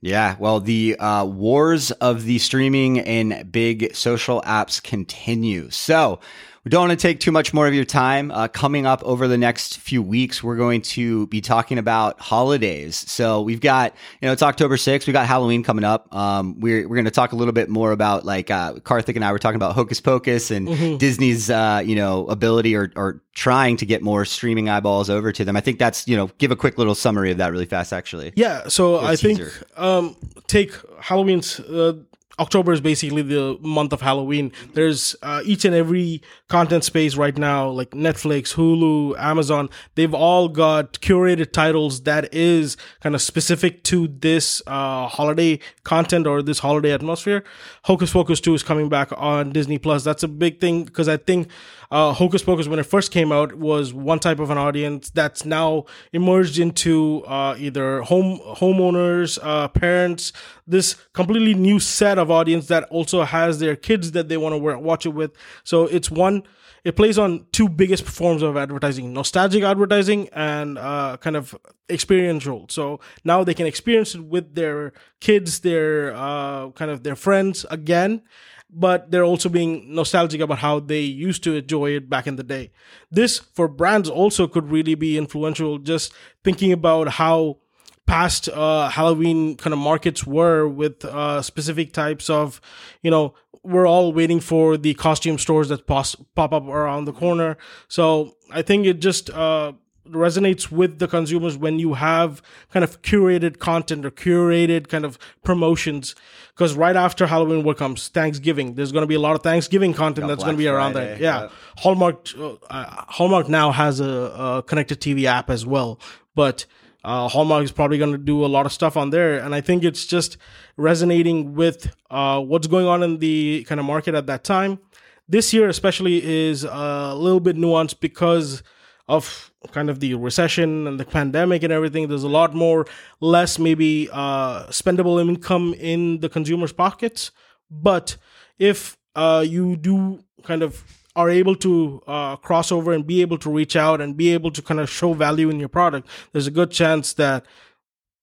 Yeah, 0.00 0.36
well, 0.38 0.60
the 0.60 0.96
uh, 0.98 1.24
wars 1.24 1.90
of 1.90 2.24
the 2.24 2.38
streaming 2.38 3.00
and 3.00 3.50
big 3.50 3.94
social 3.96 4.42
apps 4.42 4.80
continue. 4.80 5.70
So, 5.70 6.20
we 6.64 6.70
don't 6.70 6.88
want 6.88 6.98
to 6.98 7.02
take 7.02 7.20
too 7.20 7.32
much 7.32 7.54
more 7.54 7.66
of 7.66 7.74
your 7.74 7.84
time. 7.84 8.30
Uh, 8.30 8.48
coming 8.48 8.86
up 8.86 9.02
over 9.04 9.28
the 9.28 9.38
next 9.38 9.78
few 9.78 10.02
weeks, 10.02 10.42
we're 10.42 10.56
going 10.56 10.82
to 10.82 11.26
be 11.28 11.40
talking 11.40 11.78
about 11.78 12.20
holidays. 12.20 12.96
So, 12.96 13.42
we've 13.42 13.60
got, 13.60 13.94
you 14.20 14.26
know, 14.26 14.32
it's 14.32 14.42
October 14.42 14.76
6th. 14.76 15.06
We 15.06 15.12
got 15.12 15.26
Halloween 15.26 15.62
coming 15.62 15.84
up. 15.84 16.14
Um, 16.14 16.58
we're 16.60 16.88
we're 16.88 16.96
going 16.96 17.04
to 17.04 17.10
talk 17.10 17.32
a 17.32 17.36
little 17.36 17.52
bit 17.52 17.68
more 17.68 17.92
about, 17.92 18.24
like, 18.24 18.50
uh, 18.50 18.74
Karthik 18.74 19.16
and 19.16 19.24
I 19.24 19.32
were 19.32 19.38
talking 19.38 19.56
about 19.56 19.74
Hocus 19.74 20.00
Pocus 20.00 20.50
and 20.50 20.98
Disney's, 20.98 21.50
uh, 21.50 21.82
you 21.84 21.94
know, 21.94 22.26
ability 22.28 22.74
or, 22.76 22.92
or 22.96 23.22
trying 23.34 23.76
to 23.76 23.86
get 23.86 24.02
more 24.02 24.24
streaming 24.24 24.68
eyeballs 24.68 25.08
over 25.08 25.32
to 25.32 25.44
them. 25.44 25.56
I 25.56 25.60
think 25.60 25.78
that's, 25.78 26.08
you 26.08 26.16
know, 26.16 26.28
give 26.38 26.50
a 26.50 26.56
quick 26.56 26.76
little 26.78 26.94
summary 26.94 27.30
of 27.30 27.38
that 27.38 27.52
really 27.52 27.66
fast, 27.66 27.92
actually. 27.92 28.32
Yeah, 28.36 28.68
so 28.68 28.98
I 28.98 29.16
think 29.16 29.40
um, 29.76 30.16
take 30.46 30.72
Halloween's. 31.00 31.60
Uh, 31.60 31.94
October 32.38 32.72
is 32.72 32.80
basically 32.80 33.22
the 33.22 33.58
month 33.60 33.92
of 33.92 34.00
Halloween. 34.00 34.52
There's 34.74 35.16
uh, 35.22 35.42
each 35.44 35.64
and 35.64 35.74
every 35.74 36.22
content 36.48 36.84
space 36.84 37.16
right 37.16 37.36
now, 37.36 37.68
like 37.68 37.90
Netflix, 37.90 38.54
Hulu, 38.54 39.18
Amazon. 39.18 39.68
They've 39.94 40.14
all 40.14 40.48
got 40.48 40.94
curated 40.94 41.52
titles 41.52 42.02
that 42.02 42.32
is 42.32 42.76
kind 43.02 43.14
of 43.14 43.22
specific 43.22 43.84
to 43.84 44.08
this 44.08 44.62
uh, 44.66 45.08
holiday 45.08 45.58
content 45.84 46.26
or 46.26 46.42
this 46.42 46.60
holiday 46.60 46.92
atmosphere. 46.92 47.44
Hocus 47.84 48.12
Pocus 48.12 48.40
2 48.40 48.54
is 48.54 48.62
coming 48.62 48.88
back 48.88 49.10
on 49.16 49.50
Disney 49.50 49.78
Plus. 49.78 50.04
That's 50.04 50.22
a 50.22 50.28
big 50.28 50.60
thing 50.60 50.84
because 50.84 51.08
I 51.08 51.16
think 51.16 51.48
uh, 51.90 52.12
Hocus 52.12 52.42
Pocus, 52.42 52.68
when 52.68 52.78
it 52.78 52.84
first 52.84 53.10
came 53.10 53.32
out, 53.32 53.54
was 53.54 53.94
one 53.94 54.18
type 54.18 54.40
of 54.40 54.50
an 54.50 54.58
audience 54.58 55.08
that's 55.10 55.44
now 55.46 55.86
emerged 56.12 56.58
into 56.58 57.22
uh, 57.26 57.56
either 57.58 58.02
home 58.02 58.40
homeowners, 58.56 59.38
uh, 59.42 59.68
parents, 59.68 60.32
this 60.66 60.96
completely 61.14 61.54
new 61.54 61.80
set 61.80 62.18
of 62.18 62.30
audience 62.30 62.66
that 62.66 62.84
also 62.84 63.24
has 63.24 63.58
their 63.58 63.74
kids 63.74 64.12
that 64.12 64.28
they 64.28 64.36
want 64.36 64.54
to 64.54 64.78
watch 64.78 65.06
it 65.06 65.10
with. 65.10 65.32
So 65.64 65.86
it's 65.86 66.10
one. 66.10 66.42
It 66.84 66.94
plays 66.94 67.18
on 67.18 67.46
two 67.52 67.68
biggest 67.68 68.04
forms 68.04 68.42
of 68.42 68.56
advertising: 68.56 69.14
nostalgic 69.14 69.64
advertising 69.64 70.28
and 70.32 70.76
uh, 70.76 71.16
kind 71.16 71.36
of 71.36 71.56
experiential. 71.88 72.66
So 72.68 73.00
now 73.24 73.44
they 73.44 73.54
can 73.54 73.66
experience 73.66 74.14
it 74.14 74.24
with 74.24 74.54
their 74.54 74.92
kids, 75.20 75.60
their 75.60 76.14
uh, 76.14 76.70
kind 76.70 76.90
of 76.90 77.02
their 77.02 77.16
friends 77.16 77.64
again 77.70 78.22
but 78.70 79.10
they're 79.10 79.24
also 79.24 79.48
being 79.48 79.94
nostalgic 79.94 80.40
about 80.40 80.58
how 80.58 80.80
they 80.80 81.00
used 81.00 81.42
to 81.44 81.56
enjoy 81.56 81.90
it 81.90 82.08
back 82.08 82.26
in 82.26 82.36
the 82.36 82.42
day. 82.42 82.70
This 83.10 83.38
for 83.38 83.68
brands 83.68 84.08
also 84.08 84.46
could 84.46 84.70
really 84.70 84.94
be 84.94 85.16
influential. 85.16 85.78
Just 85.78 86.12
thinking 86.44 86.72
about 86.72 87.08
how 87.08 87.58
past 88.06 88.48
uh, 88.48 88.88
Halloween 88.88 89.56
kind 89.56 89.72
of 89.72 89.78
markets 89.78 90.26
were 90.26 90.66
with 90.66 91.04
uh, 91.04 91.42
specific 91.42 91.92
types 91.92 92.30
of, 92.30 92.60
you 93.02 93.10
know, 93.10 93.34
we're 93.62 93.86
all 93.86 94.12
waiting 94.12 94.40
for 94.40 94.76
the 94.76 94.94
costume 94.94 95.38
stores 95.38 95.68
that 95.68 95.86
pos- 95.86 96.16
pop 96.34 96.52
up 96.52 96.66
around 96.66 97.04
the 97.04 97.12
corner. 97.12 97.58
So 97.88 98.36
I 98.50 98.62
think 98.62 98.86
it 98.86 99.00
just 99.00 99.30
uh, 99.30 99.72
resonates 100.12 100.70
with 100.70 100.98
the 100.98 101.08
consumers 101.08 101.56
when 101.56 101.78
you 101.78 101.94
have 101.94 102.42
kind 102.72 102.84
of 102.84 103.02
curated 103.02 103.58
content 103.58 104.04
or 104.04 104.10
curated 104.10 104.88
kind 104.88 105.04
of 105.04 105.18
promotions. 105.42 106.14
Because 106.54 106.74
right 106.74 106.96
after 106.96 107.26
Halloween, 107.26 107.62
what 107.64 107.76
comes? 107.76 108.08
Thanksgiving. 108.08 108.74
There's 108.74 108.92
going 108.92 109.02
to 109.02 109.06
be 109.06 109.14
a 109.14 109.20
lot 109.20 109.36
of 109.36 109.42
Thanksgiving 109.42 109.94
content 109.94 110.28
that's 110.28 110.42
going 110.42 110.56
to 110.56 110.58
be 110.58 110.68
around 110.68 110.92
Friday, 110.92 111.18
there. 111.18 111.22
Yeah. 111.22 111.42
yeah. 111.42 111.48
Hallmark, 111.78 112.28
uh, 112.36 113.04
Hallmark 113.08 113.48
now 113.48 113.70
has 113.70 114.00
a, 114.00 114.04
a 114.04 114.62
connected 114.66 115.00
TV 115.00 115.24
app 115.24 115.50
as 115.50 115.64
well, 115.64 116.00
but 116.34 116.66
uh, 117.04 117.28
Hallmark 117.28 117.64
is 117.64 117.72
probably 117.72 117.96
going 117.96 118.12
to 118.12 118.18
do 118.18 118.44
a 118.44 118.48
lot 118.48 118.66
of 118.66 118.72
stuff 118.72 118.96
on 118.96 119.10
there, 119.10 119.38
and 119.38 119.54
I 119.54 119.60
think 119.60 119.84
it's 119.84 120.04
just 120.04 120.36
resonating 120.76 121.54
with 121.54 121.94
uh, 122.10 122.40
what's 122.40 122.66
going 122.66 122.86
on 122.86 123.02
in 123.02 123.18
the 123.18 123.64
kind 123.68 123.78
of 123.78 123.86
market 123.86 124.14
at 124.14 124.26
that 124.26 124.44
time. 124.44 124.80
This 125.28 125.52
year, 125.52 125.68
especially, 125.68 126.24
is 126.24 126.64
a 126.64 127.14
little 127.14 127.40
bit 127.40 127.56
nuanced 127.56 128.00
because 128.00 128.62
of 129.08 129.52
kind 129.72 129.90
of 129.90 130.00
the 130.00 130.14
recession 130.14 130.86
and 130.86 131.00
the 131.00 131.04
pandemic 131.04 131.62
and 131.62 131.72
everything. 131.72 132.08
There's 132.08 132.24
a 132.24 132.28
lot 132.28 132.54
more, 132.54 132.86
less 133.20 133.58
maybe 133.58 134.08
uh, 134.12 134.66
spendable 134.66 135.20
income 135.20 135.74
in 135.74 136.20
the 136.20 136.28
consumers' 136.28 136.72
pockets 136.72 137.30
but 137.70 138.16
if 138.58 138.96
uh, 139.14 139.44
you 139.46 139.76
do 139.76 140.24
kind 140.42 140.62
of 140.62 140.84
are 141.16 141.30
able 141.30 141.56
to 141.56 142.00
uh, 142.06 142.36
cross 142.36 142.70
over 142.70 142.92
and 142.92 143.06
be 143.06 143.20
able 143.20 143.38
to 143.38 143.50
reach 143.50 143.74
out 143.74 144.00
and 144.00 144.16
be 144.16 144.32
able 144.32 144.52
to 144.52 144.62
kind 144.62 144.78
of 144.78 144.88
show 144.88 145.12
value 145.12 145.50
in 145.50 145.58
your 145.58 145.68
product, 145.68 146.08
there's 146.32 146.46
a 146.46 146.50
good 146.50 146.70
chance 146.70 147.12
that 147.14 147.44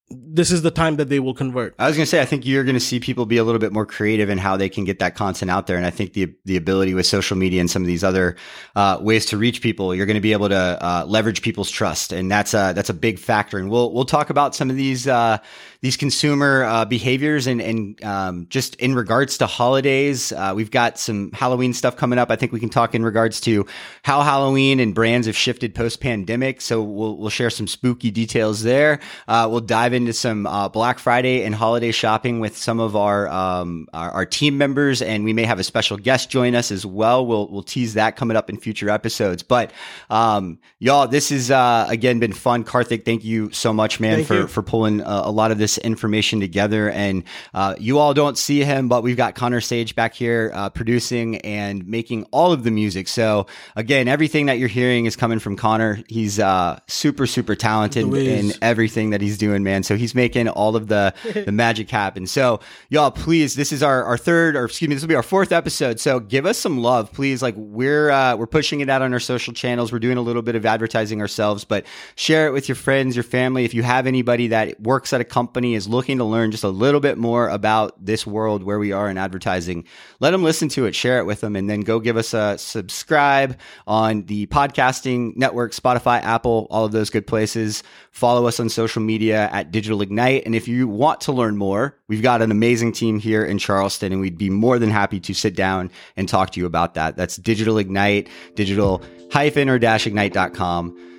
this 0.08 0.52
is 0.52 0.62
the 0.62 0.70
time 0.70 0.96
that 0.96 1.08
they 1.08 1.18
will 1.18 1.34
convert. 1.34 1.74
I 1.80 1.88
was 1.88 1.96
going 1.96 2.04
to 2.04 2.10
say, 2.10 2.20
I 2.20 2.24
think 2.24 2.46
you're 2.46 2.62
going 2.62 2.76
to 2.76 2.80
see 2.80 3.00
people 3.00 3.26
be 3.26 3.38
a 3.38 3.44
little 3.44 3.58
bit 3.58 3.72
more 3.72 3.84
creative 3.84 4.30
in 4.30 4.38
how 4.38 4.56
they 4.56 4.68
can 4.68 4.84
get 4.84 5.00
that 5.00 5.16
content 5.16 5.50
out 5.50 5.66
there. 5.66 5.76
And 5.76 5.84
I 5.84 5.90
think 5.90 6.12
the, 6.12 6.32
the 6.44 6.56
ability 6.56 6.94
with 6.94 7.06
social 7.06 7.36
media 7.36 7.60
and 7.60 7.68
some 7.68 7.82
of 7.82 7.88
these 7.88 8.04
other, 8.04 8.36
uh, 8.76 8.98
ways 9.00 9.26
to 9.26 9.36
reach 9.36 9.62
people, 9.62 9.94
you're 9.94 10.06
going 10.06 10.14
to 10.14 10.20
be 10.20 10.32
able 10.32 10.48
to, 10.48 10.56
uh, 10.56 11.04
leverage 11.08 11.42
people's 11.42 11.70
trust. 11.70 12.12
And 12.12 12.30
that's 12.30 12.54
a, 12.54 12.72
that's 12.72 12.88
a 12.88 12.94
big 12.94 13.18
factor. 13.18 13.58
And 13.58 13.68
we'll, 13.68 13.92
we'll 13.92 14.04
talk 14.04 14.30
about 14.30 14.54
some 14.54 14.70
of 14.70 14.76
these, 14.76 15.08
uh, 15.08 15.38
these 15.86 15.96
consumer 15.96 16.64
uh, 16.64 16.84
behaviors 16.84 17.46
and 17.46 17.60
and 17.60 18.02
um, 18.02 18.46
just 18.48 18.74
in 18.76 18.92
regards 18.92 19.38
to 19.38 19.46
holidays. 19.46 20.32
Uh, 20.32 20.52
we've 20.54 20.72
got 20.72 20.98
some 20.98 21.30
Halloween 21.30 21.72
stuff 21.72 21.96
coming 21.96 22.18
up. 22.18 22.28
I 22.28 22.34
think 22.34 22.50
we 22.50 22.58
can 22.58 22.70
talk 22.70 22.92
in 22.96 23.04
regards 23.04 23.40
to 23.42 23.64
how 24.02 24.22
Halloween 24.22 24.80
and 24.80 24.96
brands 24.96 25.28
have 25.28 25.36
shifted 25.36 25.76
post 25.76 26.00
pandemic. 26.00 26.60
So 26.60 26.82
we'll 26.82 27.16
we'll 27.16 27.30
share 27.30 27.50
some 27.50 27.68
spooky 27.68 28.10
details 28.10 28.64
there. 28.64 28.98
Uh, 29.28 29.46
we'll 29.48 29.60
dive 29.60 29.92
into 29.92 30.12
some 30.12 30.44
uh, 30.48 30.68
Black 30.68 30.98
Friday 30.98 31.44
and 31.44 31.54
holiday 31.54 31.92
shopping 31.92 32.40
with 32.40 32.56
some 32.56 32.80
of 32.80 32.96
our, 32.96 33.28
um, 33.28 33.86
our, 33.92 34.10
our 34.10 34.26
team 34.26 34.58
members, 34.58 35.00
and 35.02 35.22
we 35.22 35.32
may 35.32 35.44
have 35.44 35.60
a 35.60 35.64
special 35.64 35.98
guest 35.98 36.30
join 36.30 36.56
us 36.56 36.72
as 36.72 36.84
well. 36.84 37.24
We'll 37.24 37.48
we'll 37.48 37.62
tease 37.62 37.94
that 37.94 38.16
coming 38.16 38.36
up 38.36 38.50
in 38.50 38.56
future 38.56 38.90
episodes. 38.90 39.44
But 39.44 39.70
um, 40.10 40.58
y'all, 40.80 41.06
this 41.06 41.28
has 41.28 41.52
uh, 41.52 41.86
again 41.88 42.18
been 42.18 42.32
fun. 42.32 42.64
Karthik, 42.64 43.04
thank 43.04 43.22
you 43.22 43.52
so 43.52 43.72
much, 43.72 44.00
man, 44.00 44.16
Thank 44.16 44.26
for 44.26 44.34
you. 44.34 44.46
for 44.48 44.62
pulling 44.64 45.00
uh, 45.00 45.22
a 45.24 45.30
lot 45.30 45.52
of 45.52 45.58
this 45.58 45.75
information 45.78 46.40
together. 46.40 46.90
And 46.90 47.24
uh, 47.54 47.74
you 47.78 47.98
all 47.98 48.14
don't 48.14 48.36
see 48.36 48.62
him, 48.64 48.88
but 48.88 49.02
we've 49.02 49.16
got 49.16 49.34
Connor 49.34 49.60
Sage 49.60 49.94
back 49.94 50.14
here 50.14 50.50
uh, 50.54 50.70
producing 50.70 51.36
and 51.38 51.86
making 51.86 52.24
all 52.30 52.52
of 52.52 52.64
the 52.64 52.70
music. 52.70 53.08
So 53.08 53.46
again, 53.74 54.08
everything 54.08 54.46
that 54.46 54.58
you're 54.58 54.68
hearing 54.68 55.06
is 55.06 55.16
coming 55.16 55.38
from 55.38 55.56
Connor. 55.56 56.00
He's 56.08 56.38
uh, 56.38 56.80
super 56.86 57.26
super 57.26 57.54
talented 57.54 58.12
in 58.12 58.52
everything 58.62 59.10
that 59.10 59.20
he's 59.20 59.38
doing, 59.38 59.62
man. 59.62 59.82
So 59.82 59.96
he's 59.96 60.14
making 60.14 60.48
all 60.48 60.76
of 60.76 60.88
the 60.88 61.14
the 61.44 61.52
magic 61.52 61.90
happen. 61.90 62.26
So 62.26 62.60
y'all, 62.88 63.10
please, 63.10 63.54
this 63.54 63.72
is 63.72 63.82
our 63.82 64.04
our 64.04 64.18
third, 64.18 64.56
or 64.56 64.64
excuse 64.64 64.88
me, 64.88 64.94
this 64.94 65.02
will 65.02 65.08
be 65.08 65.14
our 65.14 65.22
fourth 65.22 65.52
episode. 65.52 66.00
So 66.00 66.20
give 66.20 66.46
us 66.46 66.58
some 66.58 66.78
love, 66.78 67.12
please. 67.12 67.42
Like 67.42 67.54
we're 67.56 68.10
uh, 68.10 68.36
we're 68.36 68.46
pushing 68.46 68.80
it 68.80 68.88
out 68.88 69.02
on 69.02 69.12
our 69.12 69.20
social 69.20 69.52
channels. 69.52 69.92
We're 69.92 69.98
doing 69.98 70.16
a 70.16 70.22
little 70.22 70.42
bit 70.42 70.54
of 70.54 70.64
advertising 70.64 71.20
ourselves, 71.20 71.64
but 71.64 71.84
share 72.14 72.46
it 72.46 72.52
with 72.52 72.68
your 72.68 72.76
friends, 72.76 73.16
your 73.16 73.22
family. 73.22 73.64
If 73.64 73.74
you 73.74 73.82
have 73.82 74.06
anybody 74.06 74.48
that 74.48 74.80
works 74.80 75.12
at 75.12 75.20
a 75.20 75.24
company 75.56 75.72
is 75.72 75.88
looking 75.88 76.18
to 76.18 76.24
learn 76.24 76.50
just 76.50 76.64
a 76.64 76.68
little 76.68 77.00
bit 77.00 77.16
more 77.16 77.48
about 77.48 78.04
this 78.04 78.26
world 78.26 78.62
where 78.62 78.78
we 78.78 78.92
are 78.92 79.08
in 79.08 79.16
advertising, 79.16 79.86
let 80.20 80.32
them 80.32 80.42
listen 80.42 80.68
to 80.68 80.84
it, 80.84 80.94
share 80.94 81.18
it 81.18 81.24
with 81.24 81.40
them, 81.40 81.56
and 81.56 81.70
then 81.70 81.80
go 81.80 81.98
give 81.98 82.18
us 82.18 82.34
a 82.34 82.58
subscribe 82.58 83.58
on 83.86 84.22
the 84.26 84.46
podcasting 84.48 85.34
network, 85.34 85.72
Spotify, 85.72 86.20
Apple, 86.22 86.66
all 86.68 86.84
of 86.84 86.92
those 86.92 87.08
good 87.08 87.26
places. 87.26 87.82
Follow 88.10 88.46
us 88.46 88.60
on 88.60 88.68
social 88.68 89.00
media 89.00 89.48
at 89.50 89.70
Digital 89.70 90.02
Ignite. 90.02 90.42
And 90.44 90.54
if 90.54 90.68
you 90.68 90.88
want 90.88 91.22
to 91.22 91.32
learn 91.32 91.56
more, 91.56 91.96
we've 92.06 92.20
got 92.20 92.42
an 92.42 92.50
amazing 92.50 92.92
team 92.92 93.18
here 93.18 93.42
in 93.42 93.56
Charleston, 93.56 94.12
and 94.12 94.20
we'd 94.20 94.36
be 94.36 94.50
more 94.50 94.78
than 94.78 94.90
happy 94.90 95.20
to 95.20 95.32
sit 95.32 95.56
down 95.56 95.90
and 96.18 96.28
talk 96.28 96.50
to 96.50 96.60
you 96.60 96.66
about 96.66 96.92
that. 96.96 97.16
That's 97.16 97.36
Digital 97.36 97.78
Ignite, 97.78 98.28
digital 98.56 99.02
hyphen 99.32 99.70
or 99.70 99.78
dash 99.78 100.06
ignite.com. 100.06 101.15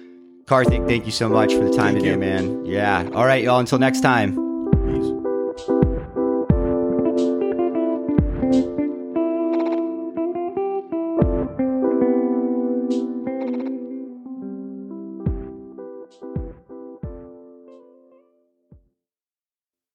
Karthik, 0.47 0.87
thank 0.87 1.05
you 1.05 1.11
so 1.11 1.27
much 1.27 1.53
for 1.53 1.65
the 1.65 1.71
time 1.75 1.95
Thank 1.95 2.05
today, 2.05 2.11
you. 2.11 2.17
man. 2.17 2.65
Yeah. 2.65 3.09
All 3.13 3.25
right, 3.25 3.43
y'all. 3.43 3.59
Until 3.59 3.79
next 3.79 3.99
time. 3.99 4.31
Peace. 4.85 5.26